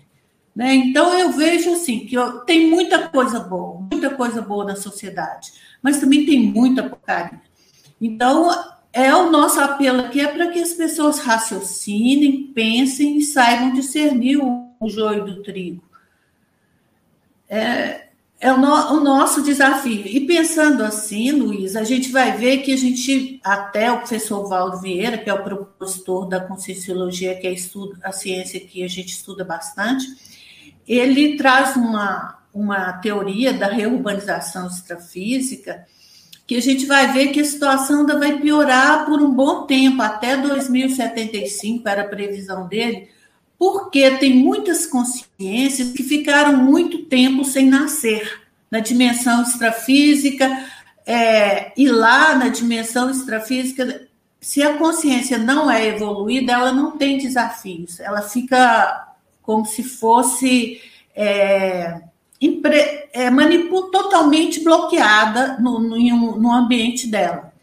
[0.56, 0.76] Né?
[0.76, 5.52] Então eu vejo assim que tem muita coisa boa, muita coisa boa na sociedade,
[5.82, 7.42] mas também tem muita porcaria.
[8.02, 8.50] Então
[9.00, 14.38] é o nosso apelo aqui é para que as pessoas raciocinem, pensem e saibam discernir
[14.38, 15.84] o, joio do trigo.
[17.48, 18.08] É,
[18.40, 20.06] é o, no, o, nosso desafio.
[20.06, 24.80] E pensando assim, Luiz, a gente vai ver que a gente, até o professor Valdo
[24.80, 29.10] Vieira, que é o propositor da Conscienciologia, que é estudo, a ciência que a gente
[29.10, 30.06] estuda bastante,
[30.88, 35.86] ele traz uma, uma teoria da reurbanização extrafísica,
[36.50, 40.02] que a gente vai ver que a situação ainda vai piorar por um bom tempo,
[40.02, 43.08] até 2075 era a previsão dele,
[43.56, 48.42] porque tem muitas consciências que ficaram muito tempo sem nascer.
[48.72, 50.66] Na dimensão extrafísica,
[51.06, 54.08] é, e lá na dimensão extrafísica,
[54.42, 59.08] se a consciência não é evoluída, ela não tem desafios, ela fica
[59.44, 60.82] como se fosse
[61.16, 62.02] é,
[63.14, 67.54] é, manipul, totalmente bloqueada no, no, no ambiente dela,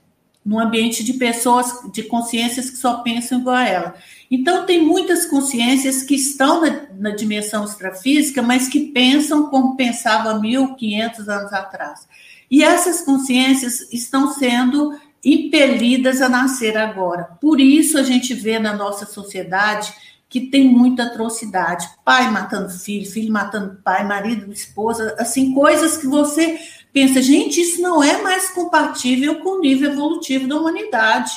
[0.45, 3.95] no ambiente de pessoas, de consciências que só pensam igual a ela.
[4.31, 10.41] Então, tem muitas consciências que estão na, na dimensão extrafísica, mas que pensam como pensavam
[10.43, 12.07] 1.500 anos atrás.
[12.51, 17.24] E essas consciências estão sendo impelidas a nascer agora.
[17.41, 19.93] Por isso, a gente vê na nossa sociedade
[20.29, 21.89] que tem muita atrocidade.
[22.05, 26.59] Pai matando filho, filho matando pai, marido, esposa, assim, coisas que você
[26.93, 31.33] pensa, gente, isso não é mais compatível com o nível evolutivo da humanidade.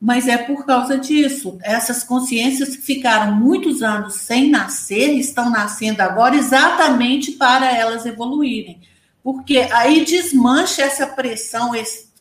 [0.00, 1.58] Mas é por causa disso.
[1.62, 8.80] Essas consciências que ficaram muitos anos sem nascer, estão nascendo agora exatamente para elas evoluírem.
[9.24, 11.72] Porque aí desmancha essa pressão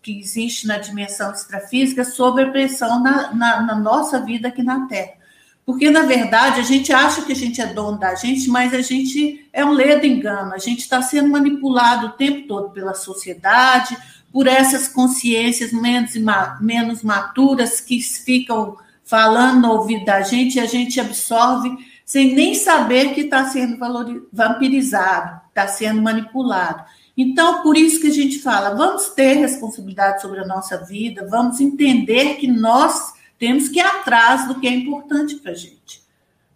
[0.02, 4.88] que existe na dimensão extrafísica sobre a pressão na, na, na nossa vida aqui na
[4.88, 5.17] Terra.
[5.68, 8.80] Porque, na verdade, a gente acha que a gente é dono da gente, mas a
[8.80, 10.54] gente é um ledo engano.
[10.54, 13.98] A gente está sendo manipulado o tempo todo pela sociedade,
[14.32, 16.14] por essas consciências menos,
[16.62, 21.70] menos maturas que ficam falando no ouvido da gente e a gente absorve
[22.06, 23.78] sem nem saber que está sendo
[24.32, 26.82] vampirizado, está sendo manipulado.
[27.18, 31.60] Então, por isso que a gente fala, vamos ter responsabilidade sobre a nossa vida, vamos
[31.60, 36.02] entender que nós temos que ir atrás do que é importante para a gente.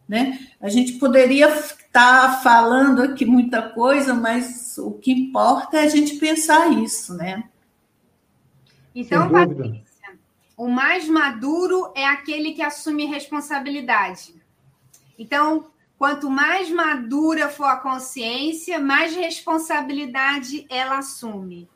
[0.07, 0.47] Né?
[0.59, 5.89] A gente poderia estar tá falando aqui muita coisa, mas o que importa é a
[5.89, 7.43] gente pensar isso, né?
[8.93, 10.19] Então, Patrícia,
[10.57, 14.36] o mais maduro é aquele que assume responsabilidade.
[15.17, 21.69] Então, quanto mais madura for a consciência, mais responsabilidade ela assume.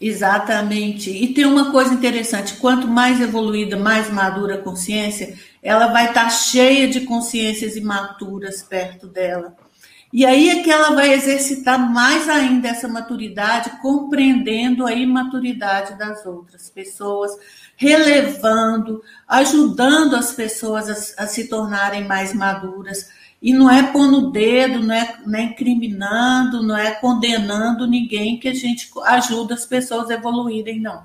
[0.00, 1.10] Exatamente.
[1.10, 6.28] E tem uma coisa interessante: quanto mais evoluída, mais madura a consciência, ela vai estar
[6.30, 9.56] cheia de consciências imaturas perto dela.
[10.12, 16.24] E aí é que ela vai exercitar mais ainda essa maturidade, compreendendo a imaturidade das
[16.24, 17.32] outras pessoas,
[17.76, 23.08] relevando, ajudando as pessoas a, a se tornarem mais maduras.
[23.44, 28.38] E não é pondo o dedo, não é, não é incriminando, não é condenando ninguém
[28.38, 31.02] que a gente ajuda as pessoas a evoluírem, não.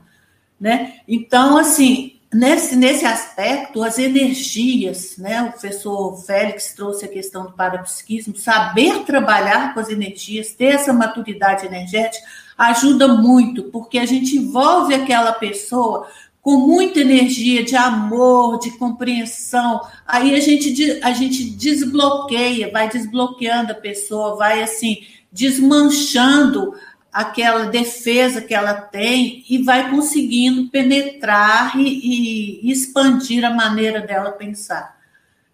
[0.58, 1.02] Né?
[1.06, 5.42] Então, assim, nesse, nesse aspecto, as energias, né?
[5.44, 10.94] O professor Félix trouxe a questão do parapsiquismo, saber trabalhar com as energias, ter essa
[10.94, 12.26] maturidade energética,
[12.58, 16.08] ajuda muito, porque a gente envolve aquela pessoa
[16.50, 19.82] com muita energia de amor, de compreensão.
[20.04, 26.74] Aí a gente, a gente desbloqueia, vai desbloqueando a pessoa, vai assim, desmanchando
[27.14, 34.32] aquela defesa que ela tem e vai conseguindo penetrar e, e, expandir a maneira dela
[34.32, 34.98] pensar.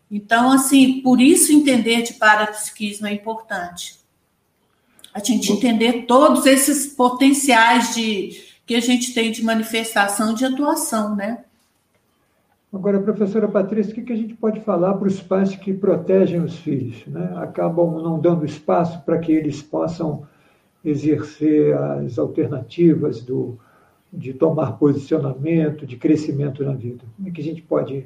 [0.09, 3.97] Então, assim, por isso entender de parapsiquismo é importante.
[5.13, 11.15] A gente entender todos esses potenciais de que a gente tem de manifestação de atuação,
[11.15, 11.43] né?
[12.73, 16.57] Agora, professora Patrícia, o que a gente pode falar para os pais que protegem os
[16.57, 17.05] filhos?
[17.07, 17.31] Né?
[17.37, 20.27] Acabam não dando espaço para que eles possam
[20.83, 23.57] exercer as alternativas do,
[24.11, 27.03] de tomar posicionamento, de crescimento na vida?
[27.15, 28.05] Como é que a gente pode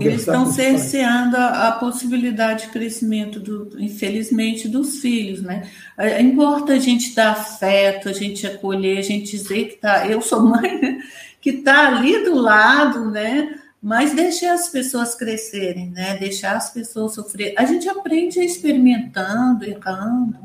[0.00, 5.68] Eles estão cerceando a, a, possibilidade de crescimento, do, infelizmente, dos filhos, né?
[5.98, 10.22] É, importa a gente dar afeto, a gente acolher, a gente dizer que tá, eu
[10.22, 11.02] sou mãe, né?
[11.38, 13.60] que está ali do lado, né?
[13.82, 16.16] Mas deixar as pessoas crescerem, né?
[16.16, 17.52] Deixar as pessoas sofrer.
[17.58, 20.38] A gente aprende experimentando, errando.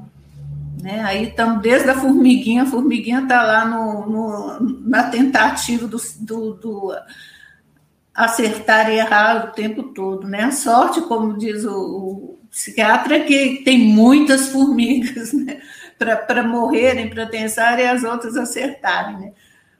[0.81, 1.01] Né?
[1.01, 6.53] Aí estamos desde a formiguinha, a formiguinha está lá no, no, na tentativa do, do,
[6.55, 6.93] do,
[8.19, 10.27] acertar e errar o tempo todo.
[10.27, 10.43] Né?
[10.43, 15.61] A sorte, como diz o, o psiquiatra, é que tem muitas formigas né?
[15.97, 19.17] para morrerem, para pensar e as outras acertarem.
[19.17, 19.31] Né?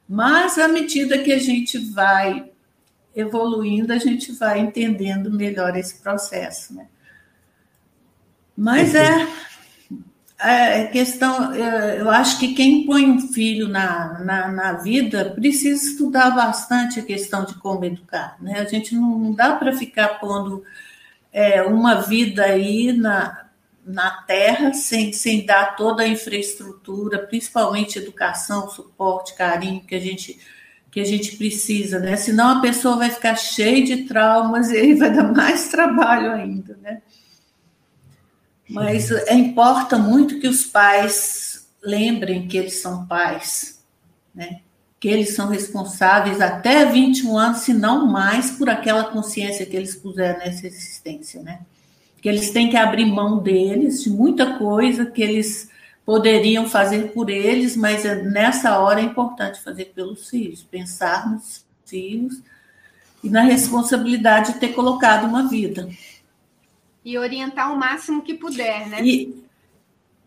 [0.07, 2.49] Mas à medida que a gente vai
[3.13, 6.73] evoluindo, a gente vai entendendo melhor esse processo.
[6.73, 6.87] Né?
[8.55, 9.27] Mas é
[10.41, 15.85] é, é questão, eu acho que quem põe um filho na, na, na, vida precisa
[15.85, 18.37] estudar bastante a questão de como educar.
[18.39, 18.59] Né?
[18.59, 20.63] A gente não, não dá para ficar pondo
[21.31, 23.49] é, uma vida aí na,
[23.85, 30.39] na terra sem, sem dar toda a infraestrutura, principalmente educação, suporte, carinho que a gente
[30.91, 32.15] que a gente precisa, né?
[32.15, 36.75] Senão a pessoa vai ficar cheia de traumas e aí vai dar mais trabalho ainda,
[36.81, 37.03] né?
[38.69, 43.83] Mas é, importa muito que os pais lembrem que eles são pais,
[44.33, 44.61] né?
[44.99, 49.95] que eles são responsáveis até 21 anos, se não mais, por aquela consciência que eles
[49.95, 51.41] puseram nessa existência.
[51.41, 51.61] Né?
[52.21, 55.69] Que eles têm que abrir mão deles, de muita coisa que eles
[56.05, 61.65] poderiam fazer por eles, mas é, nessa hora é importante fazer pelos filhos, pensar nos
[61.85, 62.41] filhos
[63.23, 65.89] e na responsabilidade de ter colocado uma vida
[67.03, 68.99] e orientar o máximo que puder, né?
[69.03, 69.43] E,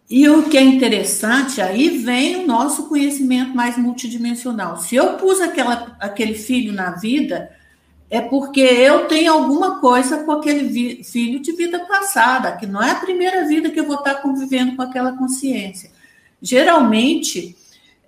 [0.09, 4.79] e o que é interessante, aí vem o nosso conhecimento mais multidimensional.
[4.79, 7.51] Se eu pus aquela, aquele filho na vida,
[8.11, 12.91] é porque eu tenho alguma coisa com aquele filho de vida passada, que não é
[12.91, 15.91] a primeira vida que eu vou estar convivendo com aquela consciência.
[16.41, 17.57] Geralmente,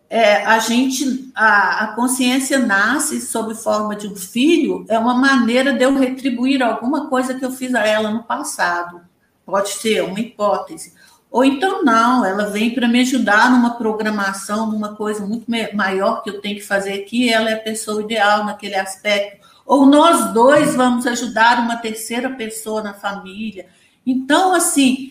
[0.08, 5.72] é, a gente, a, a, consciência nasce sob forma de um filho, é uma maneira
[5.72, 9.00] de eu retribuir alguma coisa que eu fiz a ela no passado.
[9.44, 10.94] Pode ser uma hipótese.
[11.30, 16.30] Ou então não, ela vem para me ajudar numa programação, numa coisa muito maior que
[16.30, 20.74] eu tenho que fazer aqui, ela é a pessoa ideal naquele aspecto ou nós dois
[20.74, 23.66] vamos ajudar uma terceira pessoa na família.
[24.06, 25.10] Então, assim,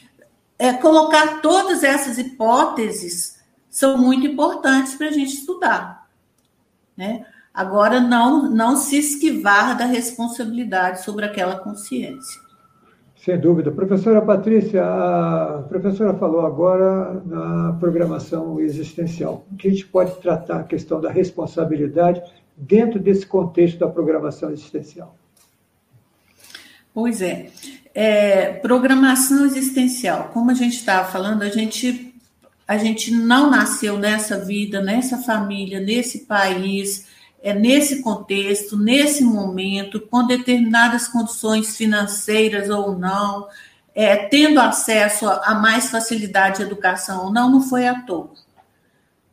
[0.59, 3.32] é, colocar todas essas hipóteses
[3.73, 6.07] são muito importantes para a gente estudar.
[6.95, 7.25] Né?
[7.51, 12.39] Agora, não, não se esquivar da responsabilidade sobre aquela consciência.
[13.15, 13.71] Sem dúvida.
[13.71, 19.43] Professora Patrícia, a professora falou agora na programação existencial.
[19.51, 22.21] O que a gente pode tratar a questão da responsabilidade
[22.55, 25.15] dentro desse contexto da programação existencial?
[26.93, 27.49] Pois é.
[27.95, 32.12] é programação existencial, como a gente estava falando, a gente,
[32.67, 37.07] a gente não nasceu nessa vida, nessa família, nesse país,
[37.41, 43.47] é nesse contexto, nesse momento, com determinadas condições financeiras ou não,
[43.93, 48.31] é, tendo acesso a mais facilidade de educação ou não, não foi à toa.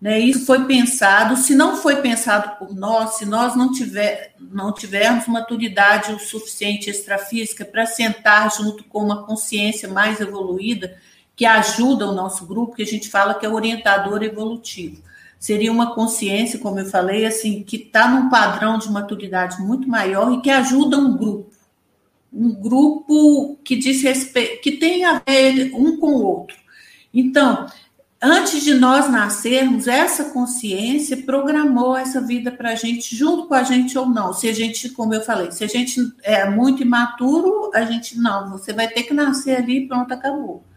[0.00, 0.18] Né?
[0.18, 5.26] Isso foi pensado, se não foi pensado por nós, se nós não, tiver, não tivermos
[5.26, 10.96] maturidade o suficiente extrafísica para sentar junto com uma consciência mais evoluída,
[11.40, 15.02] que ajuda o nosso grupo, que a gente fala que é orientador evolutivo.
[15.38, 20.34] Seria uma consciência, como eu falei, assim, que está num padrão de maturidade muito maior
[20.34, 21.50] e que ajuda um grupo.
[22.30, 26.58] Um grupo que diz respeito, que tem a ver um com o outro.
[27.14, 27.64] Então,
[28.20, 33.62] antes de nós nascermos, essa consciência programou essa vida para a gente, junto com a
[33.62, 34.34] gente ou não.
[34.34, 38.50] Se a gente, como eu falei, se a gente é muito imaturo, a gente não,
[38.50, 40.68] você vai ter que nascer ali e pronto, acabou.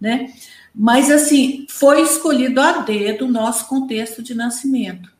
[0.00, 0.32] Né?
[0.74, 5.16] Mas, assim, foi escolhido a dedo o nosso contexto de nascimento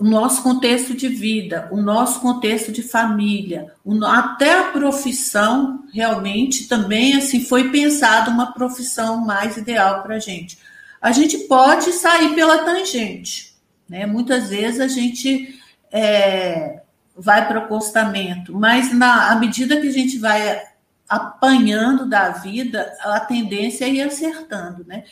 [0.00, 3.70] o nosso contexto de vida, o nosso contexto de família,
[4.06, 10.58] até a profissão realmente também assim foi pensada uma profissão mais ideal para a gente.
[11.02, 13.54] A gente pode sair pela tangente,
[13.86, 14.06] né?
[14.06, 15.60] Muitas vezes a gente
[15.92, 16.80] é,
[17.14, 20.62] vai para o acostamento, mas na à medida que a gente vai
[21.10, 25.02] apanhando da vida, a tendência é ir acertando, né?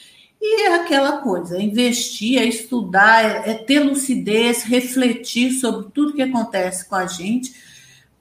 [0.41, 6.23] E é aquela coisa, investir, é estudar, é, é ter lucidez, refletir sobre tudo que
[6.23, 7.53] acontece com a gente,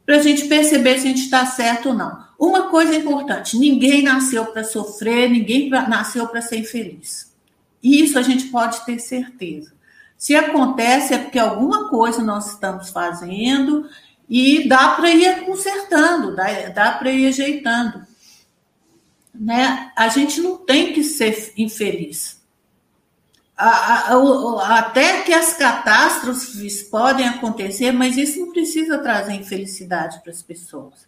[0.03, 2.25] para a gente perceber se a gente está certo ou não.
[2.39, 7.31] Uma coisa importante: ninguém nasceu para sofrer, ninguém nasceu para ser infeliz.
[7.83, 9.71] Isso a gente pode ter certeza.
[10.17, 13.87] Se acontece, é porque alguma coisa nós estamos fazendo
[14.29, 18.07] e dá para ir consertando, dá, dá para ir ajeitando
[19.39, 19.91] né?
[19.95, 22.41] A gente não tem que ser infeliz.
[23.55, 30.21] A, a, a, até que as catástrofes podem acontecer, mas isso não precisa trazer infelicidade
[30.21, 31.07] para as pessoas.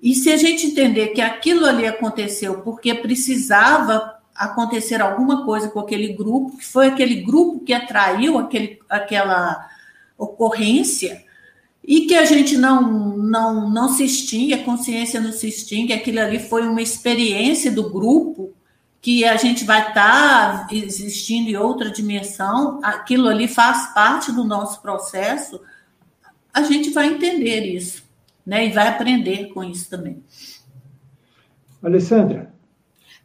[0.00, 5.80] E se a gente entender que aquilo ali aconteceu porque precisava acontecer alguma coisa com
[5.80, 9.66] aquele grupo, que foi aquele grupo que atraiu aquele, aquela
[10.18, 11.24] ocorrência,
[11.86, 16.18] e que a gente não, não, não se extingue, a consciência não se extingue, aquilo
[16.18, 18.52] ali foi uma experiência do grupo,
[19.00, 24.42] que a gente vai estar tá existindo em outra dimensão, aquilo ali faz parte do
[24.42, 25.60] nosso processo,
[26.52, 28.02] a gente vai entender isso,
[28.44, 28.66] né?
[28.66, 30.24] E vai aprender com isso também.
[31.80, 32.52] Alessandra.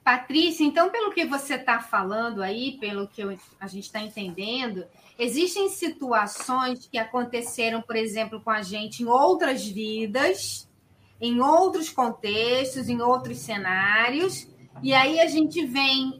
[0.03, 3.23] Patrícia, então, pelo que você está falando aí, pelo que
[3.59, 4.85] a gente está entendendo,
[5.17, 10.67] Existem situações que aconteceram, por exemplo, com a gente em outras vidas,
[11.19, 14.47] em outros contextos, em outros cenários,
[14.81, 16.19] e aí a gente vem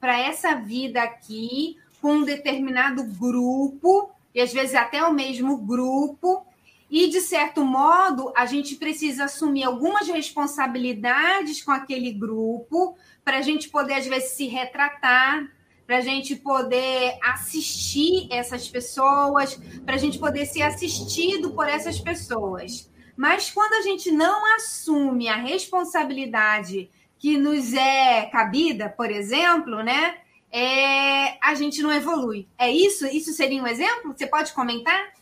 [0.00, 6.46] para essa vida aqui com um determinado grupo, e às vezes até o mesmo grupo,
[6.90, 13.42] e de certo modo a gente precisa assumir algumas responsabilidades com aquele grupo para a
[13.42, 15.46] gente poder às vezes se retratar,
[15.88, 21.98] para a gente poder assistir essas pessoas, para a gente poder ser assistido por essas
[21.98, 22.90] pessoas.
[23.16, 30.16] Mas quando a gente não assume a responsabilidade que nos é cabida, por exemplo, né?
[30.52, 32.46] É, a gente não evolui.
[32.58, 33.06] É isso?
[33.06, 34.14] Isso seria um exemplo?
[34.14, 35.14] Você pode comentar?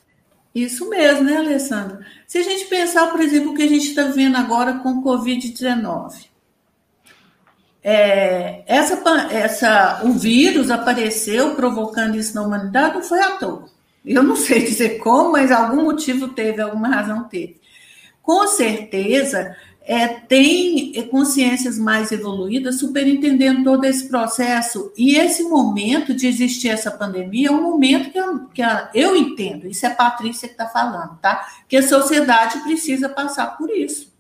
[0.53, 2.05] Isso mesmo, né, Alessandra?
[2.27, 5.05] Se a gente pensar, por exemplo, o que a gente está vendo agora com o
[5.05, 6.27] Covid-19,
[7.89, 13.67] é, essa, essa, o vírus apareceu provocando isso na humanidade, não foi à toa.
[14.05, 17.61] Eu não sei dizer como, mas algum motivo teve, alguma razão teve.
[18.21, 24.93] Com certeza, é, tem consciências mais evoluídas superintendendo todo esse processo.
[24.99, 28.63] E esse momento de existir essa pandemia é um momento que, eu, que
[28.95, 31.47] eu entendo, isso é a Patrícia que está falando, tá?
[31.69, 34.16] Que a sociedade precisa passar por isso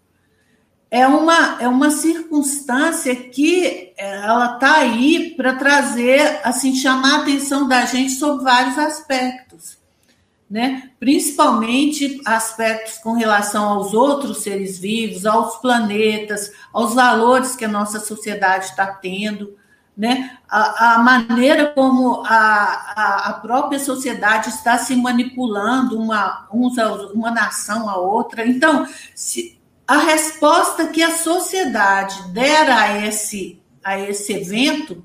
[0.90, 7.22] é uma, é uma circunstância que é, ela está aí para trazer, assim, chamar a
[7.22, 9.78] atenção da gente sobre vários aspectos,
[10.48, 10.90] né?
[11.00, 17.98] Principalmente aspectos com relação aos outros seres vivos, aos planetas, aos valores que a nossa
[17.98, 19.56] sociedade está tendo,
[19.96, 20.38] né?
[20.48, 27.88] A, a maneira como a, a, a, própria sociedade está se manipulando uma, uma nação
[27.88, 28.46] a outra.
[28.46, 29.55] Então, se,
[29.86, 35.04] a resposta que a sociedade der a esse, a esse evento,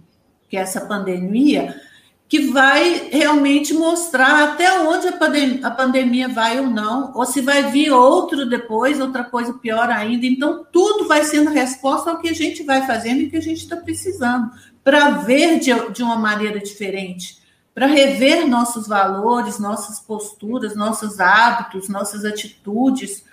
[0.49, 1.79] que é essa pandemia,
[2.27, 7.41] que vai realmente mostrar até onde a pandemia, a pandemia vai ou não, ou se
[7.41, 10.25] vai vir outro depois, outra coisa pior ainda.
[10.25, 13.57] Então, tudo vai sendo resposta ao que a gente vai fazendo e que a gente
[13.57, 14.49] está precisando,
[14.83, 17.39] para ver de, de uma maneira diferente,
[17.75, 23.25] para rever nossos valores, nossas posturas, nossos hábitos, nossas atitudes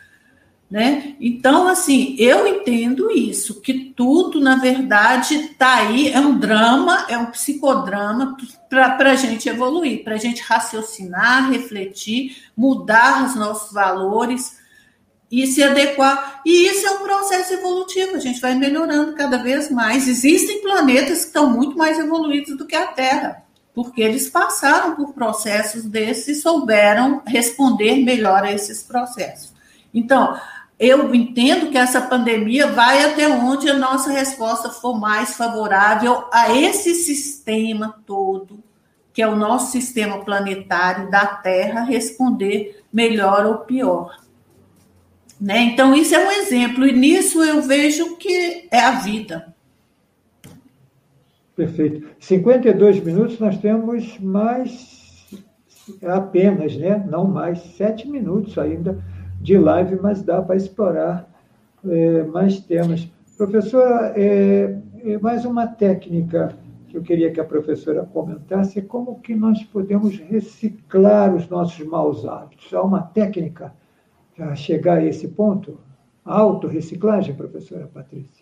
[0.70, 1.16] né?
[1.18, 7.16] Então, assim, eu entendo isso, que tudo, na verdade, está aí, é um drama, é
[7.16, 8.36] um psicodrama
[8.68, 14.58] para a gente evoluir, para a gente raciocinar, refletir, mudar os nossos valores
[15.30, 16.42] e se adequar.
[16.44, 20.06] E isso é um processo evolutivo, a gente vai melhorando cada vez mais.
[20.06, 23.42] Existem planetas que estão muito mais evoluídos do que a Terra,
[23.74, 29.56] porque eles passaram por processos desses e souberam responder melhor a esses processos.
[29.94, 30.38] Então,
[30.78, 36.54] eu entendo que essa pandemia vai até onde a nossa resposta for mais favorável a
[36.54, 38.62] esse sistema todo,
[39.12, 44.22] que é o nosso sistema planetário da Terra, responder melhor ou pior.
[45.40, 45.62] Né?
[45.62, 49.52] Então, isso é um exemplo, e nisso eu vejo que é a vida.
[51.56, 52.08] Perfeito.
[52.20, 55.26] 52 minutos, nós temos mais
[56.06, 57.04] apenas, né?
[57.10, 59.02] não mais, sete minutos ainda
[59.40, 61.28] de live, mas dá para explorar
[61.86, 63.08] é, mais temas.
[63.36, 66.56] Professora, é, é, mais uma técnica
[66.88, 71.86] que eu queria que a professora comentasse, é como que nós podemos reciclar os nossos
[71.86, 72.72] maus hábitos.
[72.72, 73.74] Há uma técnica
[74.34, 75.78] para chegar a esse ponto?
[76.24, 78.37] Autorreciclagem, professora Patrícia?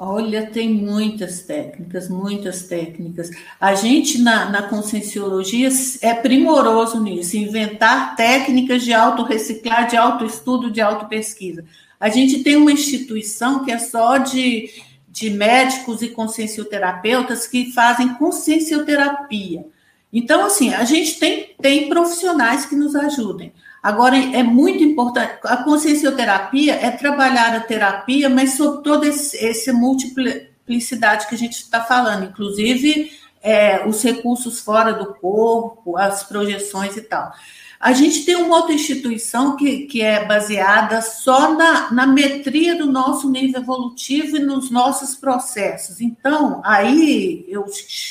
[0.00, 3.30] Olha, tem muitas técnicas, muitas técnicas.
[3.60, 5.68] A gente, na, na conscienciologia,
[6.00, 11.64] é primoroso nisso, inventar técnicas de autorreciclar, de autoestudo, de autopesquisa.
[11.98, 14.70] A gente tem uma instituição que é só de,
[15.08, 19.66] de médicos e consciencioterapeutas que fazem consciencioterapia.
[20.12, 23.52] Então, assim, a gente tem, tem profissionais que nos ajudem.
[23.82, 31.28] Agora, é muito importante, a consciencioterapia é trabalhar a terapia, mas sobre toda essa multiplicidade
[31.28, 33.10] que a gente está falando, inclusive
[33.42, 37.32] é, os recursos fora do corpo, as projeções e tal.
[37.80, 42.86] A gente tem uma outra instituição que, que é baseada só na, na metria do
[42.86, 46.00] nosso nível evolutivo e nos nossos processos.
[46.00, 47.64] Então, aí eu,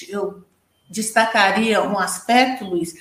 [0.07, 0.41] eu
[0.89, 2.93] destacaria um aspecto, Luiz,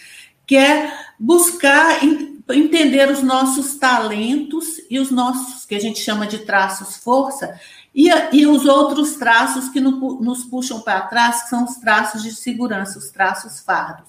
[0.44, 2.02] que é buscar
[2.48, 7.58] entender os nossos talentos e os nossos, que a gente chama de traços força,
[7.94, 12.22] e, e os outros traços que no, nos puxam para trás, que são os traços
[12.22, 14.06] de segurança, os traços fardos.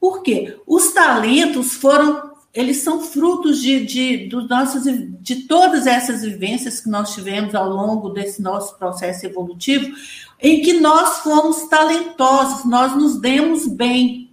[0.00, 0.58] Por quê?
[0.66, 4.84] Os talentos foram, eles são frutos de, de, dos nossos,
[5.20, 9.94] de todas essas vivências que nós tivemos ao longo desse nosso processo evolutivo,
[10.40, 14.25] em que nós fomos talentosos, nós nos demos bem,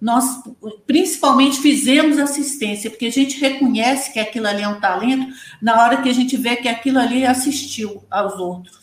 [0.00, 0.42] nós
[0.86, 6.00] principalmente fizemos assistência, porque a gente reconhece que aquilo ali é um talento na hora
[6.02, 8.78] que a gente vê que aquilo ali assistiu aos outros.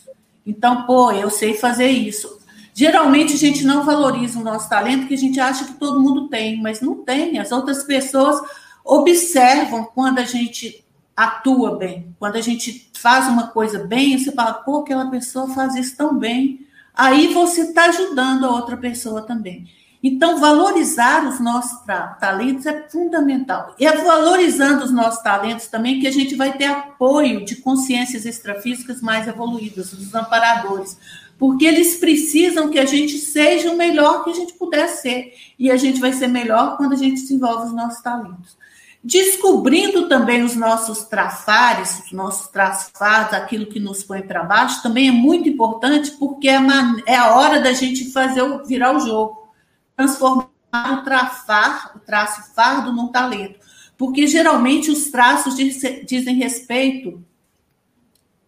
[0.46, 2.40] Então, pô, eu sei fazer isso.
[2.74, 6.28] Geralmente a gente não valoriza o nosso talento, porque a gente acha que todo mundo
[6.28, 7.40] tem, mas não tem.
[7.40, 8.42] As outras pessoas
[8.84, 10.86] observam quando a gente
[11.16, 15.76] atua bem, quando a gente faz uma coisa bem, você fala, pô, aquela pessoa faz
[15.76, 16.68] isso tão bem.
[16.94, 19.68] Aí você está ajudando a outra pessoa também.
[20.08, 21.80] Então, valorizar os nossos
[22.20, 23.74] talentos é fundamental.
[23.80, 28.24] E é valorizando os nossos talentos também que a gente vai ter apoio de consciências
[28.24, 30.96] extrafísicas mais evoluídas, dos amparadores,
[31.40, 35.34] porque eles precisam que a gente seja o melhor que a gente puder ser.
[35.58, 38.56] E a gente vai ser melhor quando a gente desenvolve os nossos talentos.
[39.04, 45.08] Descobrindo também os nossos trafares, os nossos traçados, aquilo que nos põe para baixo, também
[45.08, 46.60] é muito importante, porque é,
[47.08, 49.45] é a hora da gente fazer virar o jogo
[49.96, 53.60] transformar o trafar, o traço fardo no talento,
[53.98, 57.24] porque geralmente os traços dizem respeito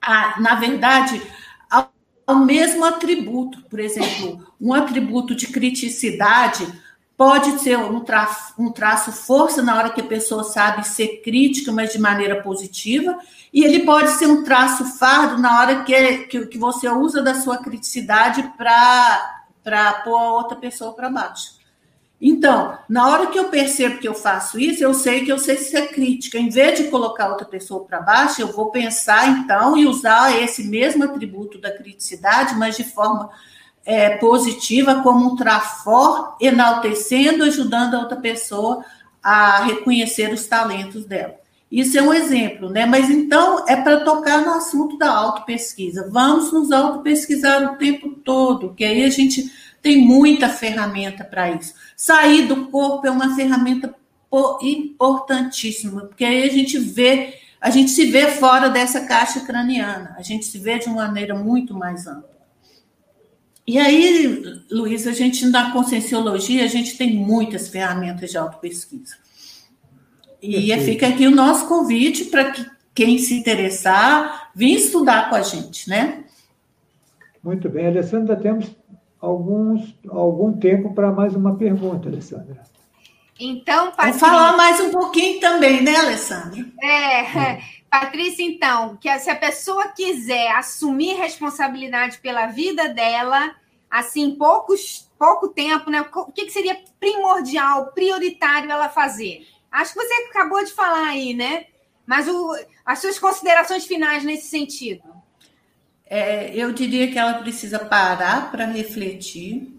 [0.02, 1.22] a, na verdade,
[1.70, 1.91] ao,
[2.26, 3.64] ao mesmo atributo.
[3.70, 6.68] Por exemplo, um atributo de criticidade
[7.16, 8.30] pode ser um, tra
[8.60, 13.18] um traço força na hora que a pessoa sabe ser crítica, mas de maneira positiva,
[13.52, 17.34] e ele pode ser um traço fardo na hora que, que, que você usa da
[17.34, 19.36] sua criticidade para
[20.03, 21.57] pôr a outra pessoa para baixo.
[22.20, 25.55] Então, na hora que eu percebo que eu faço isso, eu sei que eu sei
[25.57, 26.39] ser crítica.
[26.39, 30.63] Em vez de colocar outra pessoa para baixo, eu vou pensar então e usar esse
[30.63, 33.30] mesmo atributo da criticidade, mas de forma
[33.86, 38.84] é, positiva, como um trafor, enaltecendo, ajudando a outra pessoa
[39.22, 41.36] a reconhecer os talentos dela.
[41.70, 42.86] Isso é um exemplo, né?
[42.86, 46.09] Mas então é para tocar no assunto da autopesquisa.
[46.09, 49.51] Vamos nos autopesquisar o tempo todo, que aí a gente
[49.82, 51.74] tem muita ferramenta para isso.
[51.95, 53.93] Sair do corpo é uma ferramenta
[54.61, 60.22] importantíssima, porque aí a gente vê, a gente se vê fora dessa caixa craniana, a
[60.22, 62.38] gente se vê de uma maneira muito mais ampla.
[63.65, 69.26] E aí, Luiz, a gente na conscienciologia, a gente tem muitas ferramentas de autopesquisa.
[70.41, 70.85] E Perfeito.
[70.85, 75.89] fica aqui o nosso convite para que quem se interessar, vir estudar com a gente,
[75.89, 76.23] né?
[77.43, 78.75] Muito bem, Alessandra, temos
[79.21, 82.63] alguns, algum tempo para mais uma pergunta, Alessandra.
[83.39, 84.11] Então, Patrícia...
[84.11, 86.65] Vou falar mais um pouquinho também, né, Alessandra?
[86.81, 93.55] É, Patrícia, então, que se a pessoa quiser assumir responsabilidade pela vida dela,
[93.89, 96.01] assim, poucos, pouco tempo, né?
[96.01, 99.45] O que, que seria primordial, prioritário ela fazer?
[99.78, 101.65] Acho que você acabou de falar aí, né?
[102.03, 105.03] Mas o, as suas considerações finais nesse sentido.
[106.09, 109.71] É, eu diria que ela precisa parar para refletir,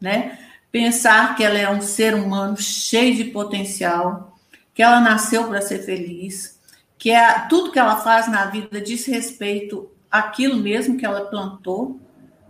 [0.00, 0.38] né?
[0.70, 4.38] Pensar que ela é um ser humano cheio de potencial,
[4.72, 6.60] que ela nasceu para ser feliz,
[6.96, 12.00] que é, tudo que ela faz na vida diz respeito àquilo mesmo que ela plantou,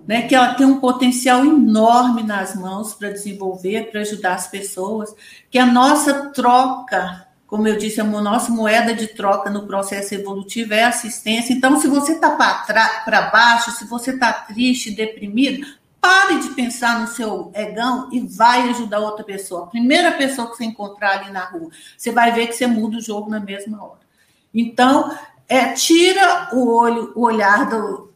[0.07, 5.15] né, que ela tem um potencial enorme nas mãos para desenvolver, para ajudar as pessoas,
[5.51, 10.75] que a nossa troca, como eu disse, a nossa moeda de troca no processo evolutivo
[10.75, 11.53] é assistência.
[11.53, 15.67] Então, se você está para baixo, se você está triste, deprimido,
[16.01, 19.65] pare de pensar no seu egão e vai ajudar outra pessoa.
[19.65, 22.99] A primeira pessoa que você encontrar ali na rua, você vai ver que você muda
[22.99, 24.01] o jogo na mesma hora.
[24.53, 25.17] Então,
[25.49, 28.14] é, tira o olho, o olhar do,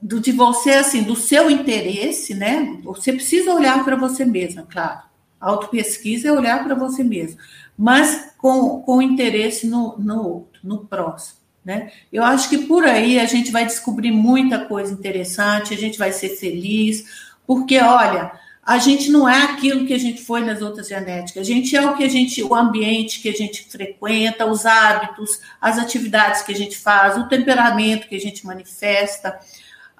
[0.00, 2.78] do, de você, assim, do seu interesse, né?
[2.84, 5.02] Você precisa olhar para você mesma, claro.
[5.40, 7.38] Autopesquisa é olhar para você mesmo,
[7.76, 11.38] mas com, com interesse no, no outro, no próximo.
[11.64, 11.92] Né?
[12.12, 16.12] Eu acho que por aí a gente vai descobrir muita coisa interessante, a gente vai
[16.12, 17.04] ser feliz,
[17.46, 18.32] porque, olha,
[18.64, 21.86] a gente não é aquilo que a gente foi nas outras genéticas, a gente é
[21.86, 26.52] o que a gente, o ambiente que a gente frequenta, os hábitos, as atividades que
[26.52, 29.38] a gente faz, o temperamento que a gente manifesta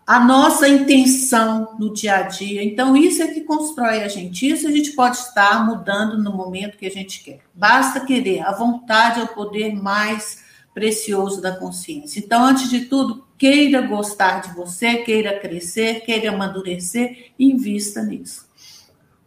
[0.08, 2.64] a nossa intenção no dia a dia.
[2.64, 4.48] Então, isso é que constrói a gente.
[4.48, 7.40] Isso a gente pode estar mudando no momento que a gente quer.
[7.54, 8.40] Basta querer.
[8.40, 10.42] A vontade é o poder mais
[10.72, 12.20] precioso da consciência.
[12.20, 18.48] Então, antes de tudo, queira gostar de você, queira crescer, queira amadurecer invista nisso.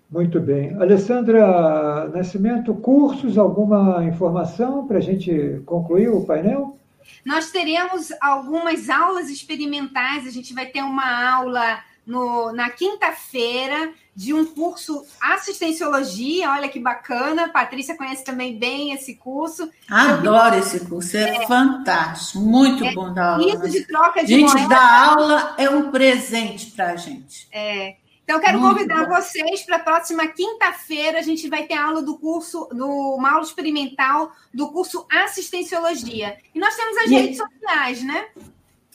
[0.09, 0.73] Muito bem.
[0.77, 6.80] Alessandra Nascimento, cursos, alguma informação para a gente concluir o painel?
[7.26, 14.34] Nós teremos algumas aulas experimentais, a gente vai ter uma aula no, na quinta-feira de
[14.34, 17.49] um curso assistenciologia, olha que bacana.
[17.49, 19.70] Patrícia conhece também bem esse curso.
[19.89, 23.45] Adoro esse curso, é, é fantástico, muito é, bom dar aula.
[23.45, 24.68] Isso de troca de gente, moeda.
[24.68, 27.47] dar aula é um presente para a gente.
[27.51, 27.95] É.
[28.32, 29.15] Então, quero Muito convidar bom.
[29.15, 31.19] vocês para a próxima quinta-feira.
[31.19, 36.38] A gente vai ter aula do curso, do, uma aula experimental do curso Assistenciologia.
[36.55, 38.27] E nós temos as e redes sociais, né?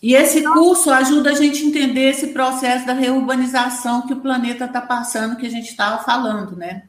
[0.03, 4.65] E esse curso ajuda a gente a entender esse processo da reurbanização que o planeta
[4.65, 6.85] está passando, que a gente estava falando, né?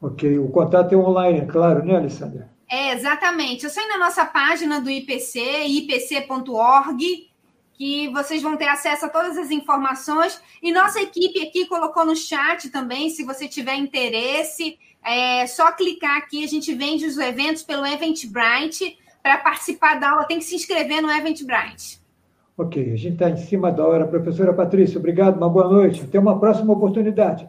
[0.00, 2.52] Ok, o contato é online, é claro, né, Alessandra?
[2.70, 3.64] É, exatamente.
[3.64, 7.31] Eu sei na nossa página do IPC, ipc.org,
[7.74, 10.40] que vocês vão ter acesso a todas as informações.
[10.62, 16.16] E nossa equipe aqui colocou no chat também, se você tiver interesse, é só clicar
[16.18, 16.44] aqui.
[16.44, 18.98] A gente vende os eventos pelo Eventbrite.
[19.22, 22.00] Para participar da aula, tem que se inscrever no Eventbrite.
[22.58, 24.06] Ok, a gente está em cima da hora.
[24.06, 26.02] Professora Patrícia, obrigado, uma boa noite.
[26.02, 27.48] Até uma próxima oportunidade.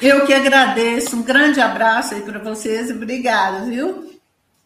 [0.00, 1.16] Eu que agradeço.
[1.16, 2.90] Um grande abraço aí para vocês.
[2.90, 4.10] Obrigada, viu?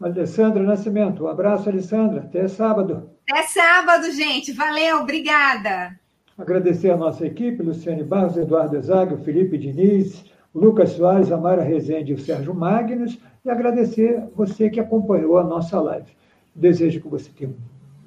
[0.01, 1.25] Alessandra Nascimento.
[1.25, 2.21] Um abraço, Alessandra.
[2.21, 3.14] Até sábado.
[3.31, 4.53] Até sábado, gente.
[4.53, 5.99] Valeu, obrigada.
[6.37, 12.13] Agradecer a nossa equipe, Luciane Barros, Eduardo Ezag, Felipe Diniz, Lucas Soares, a Mara Rezende
[12.13, 16.11] e o Sérgio Magnus, e agradecer você que acompanhou a nossa live.
[16.55, 17.55] Desejo que você tenha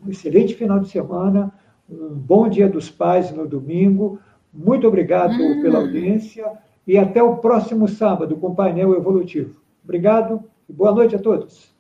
[0.06, 1.52] um excelente final de semana,
[1.90, 4.20] um bom dia dos pais no domingo.
[4.54, 5.62] Muito obrigado hum.
[5.62, 6.52] pela audiência
[6.86, 9.60] e até o próximo sábado com o painel evolutivo.
[9.84, 11.77] Obrigado e boa noite a todos.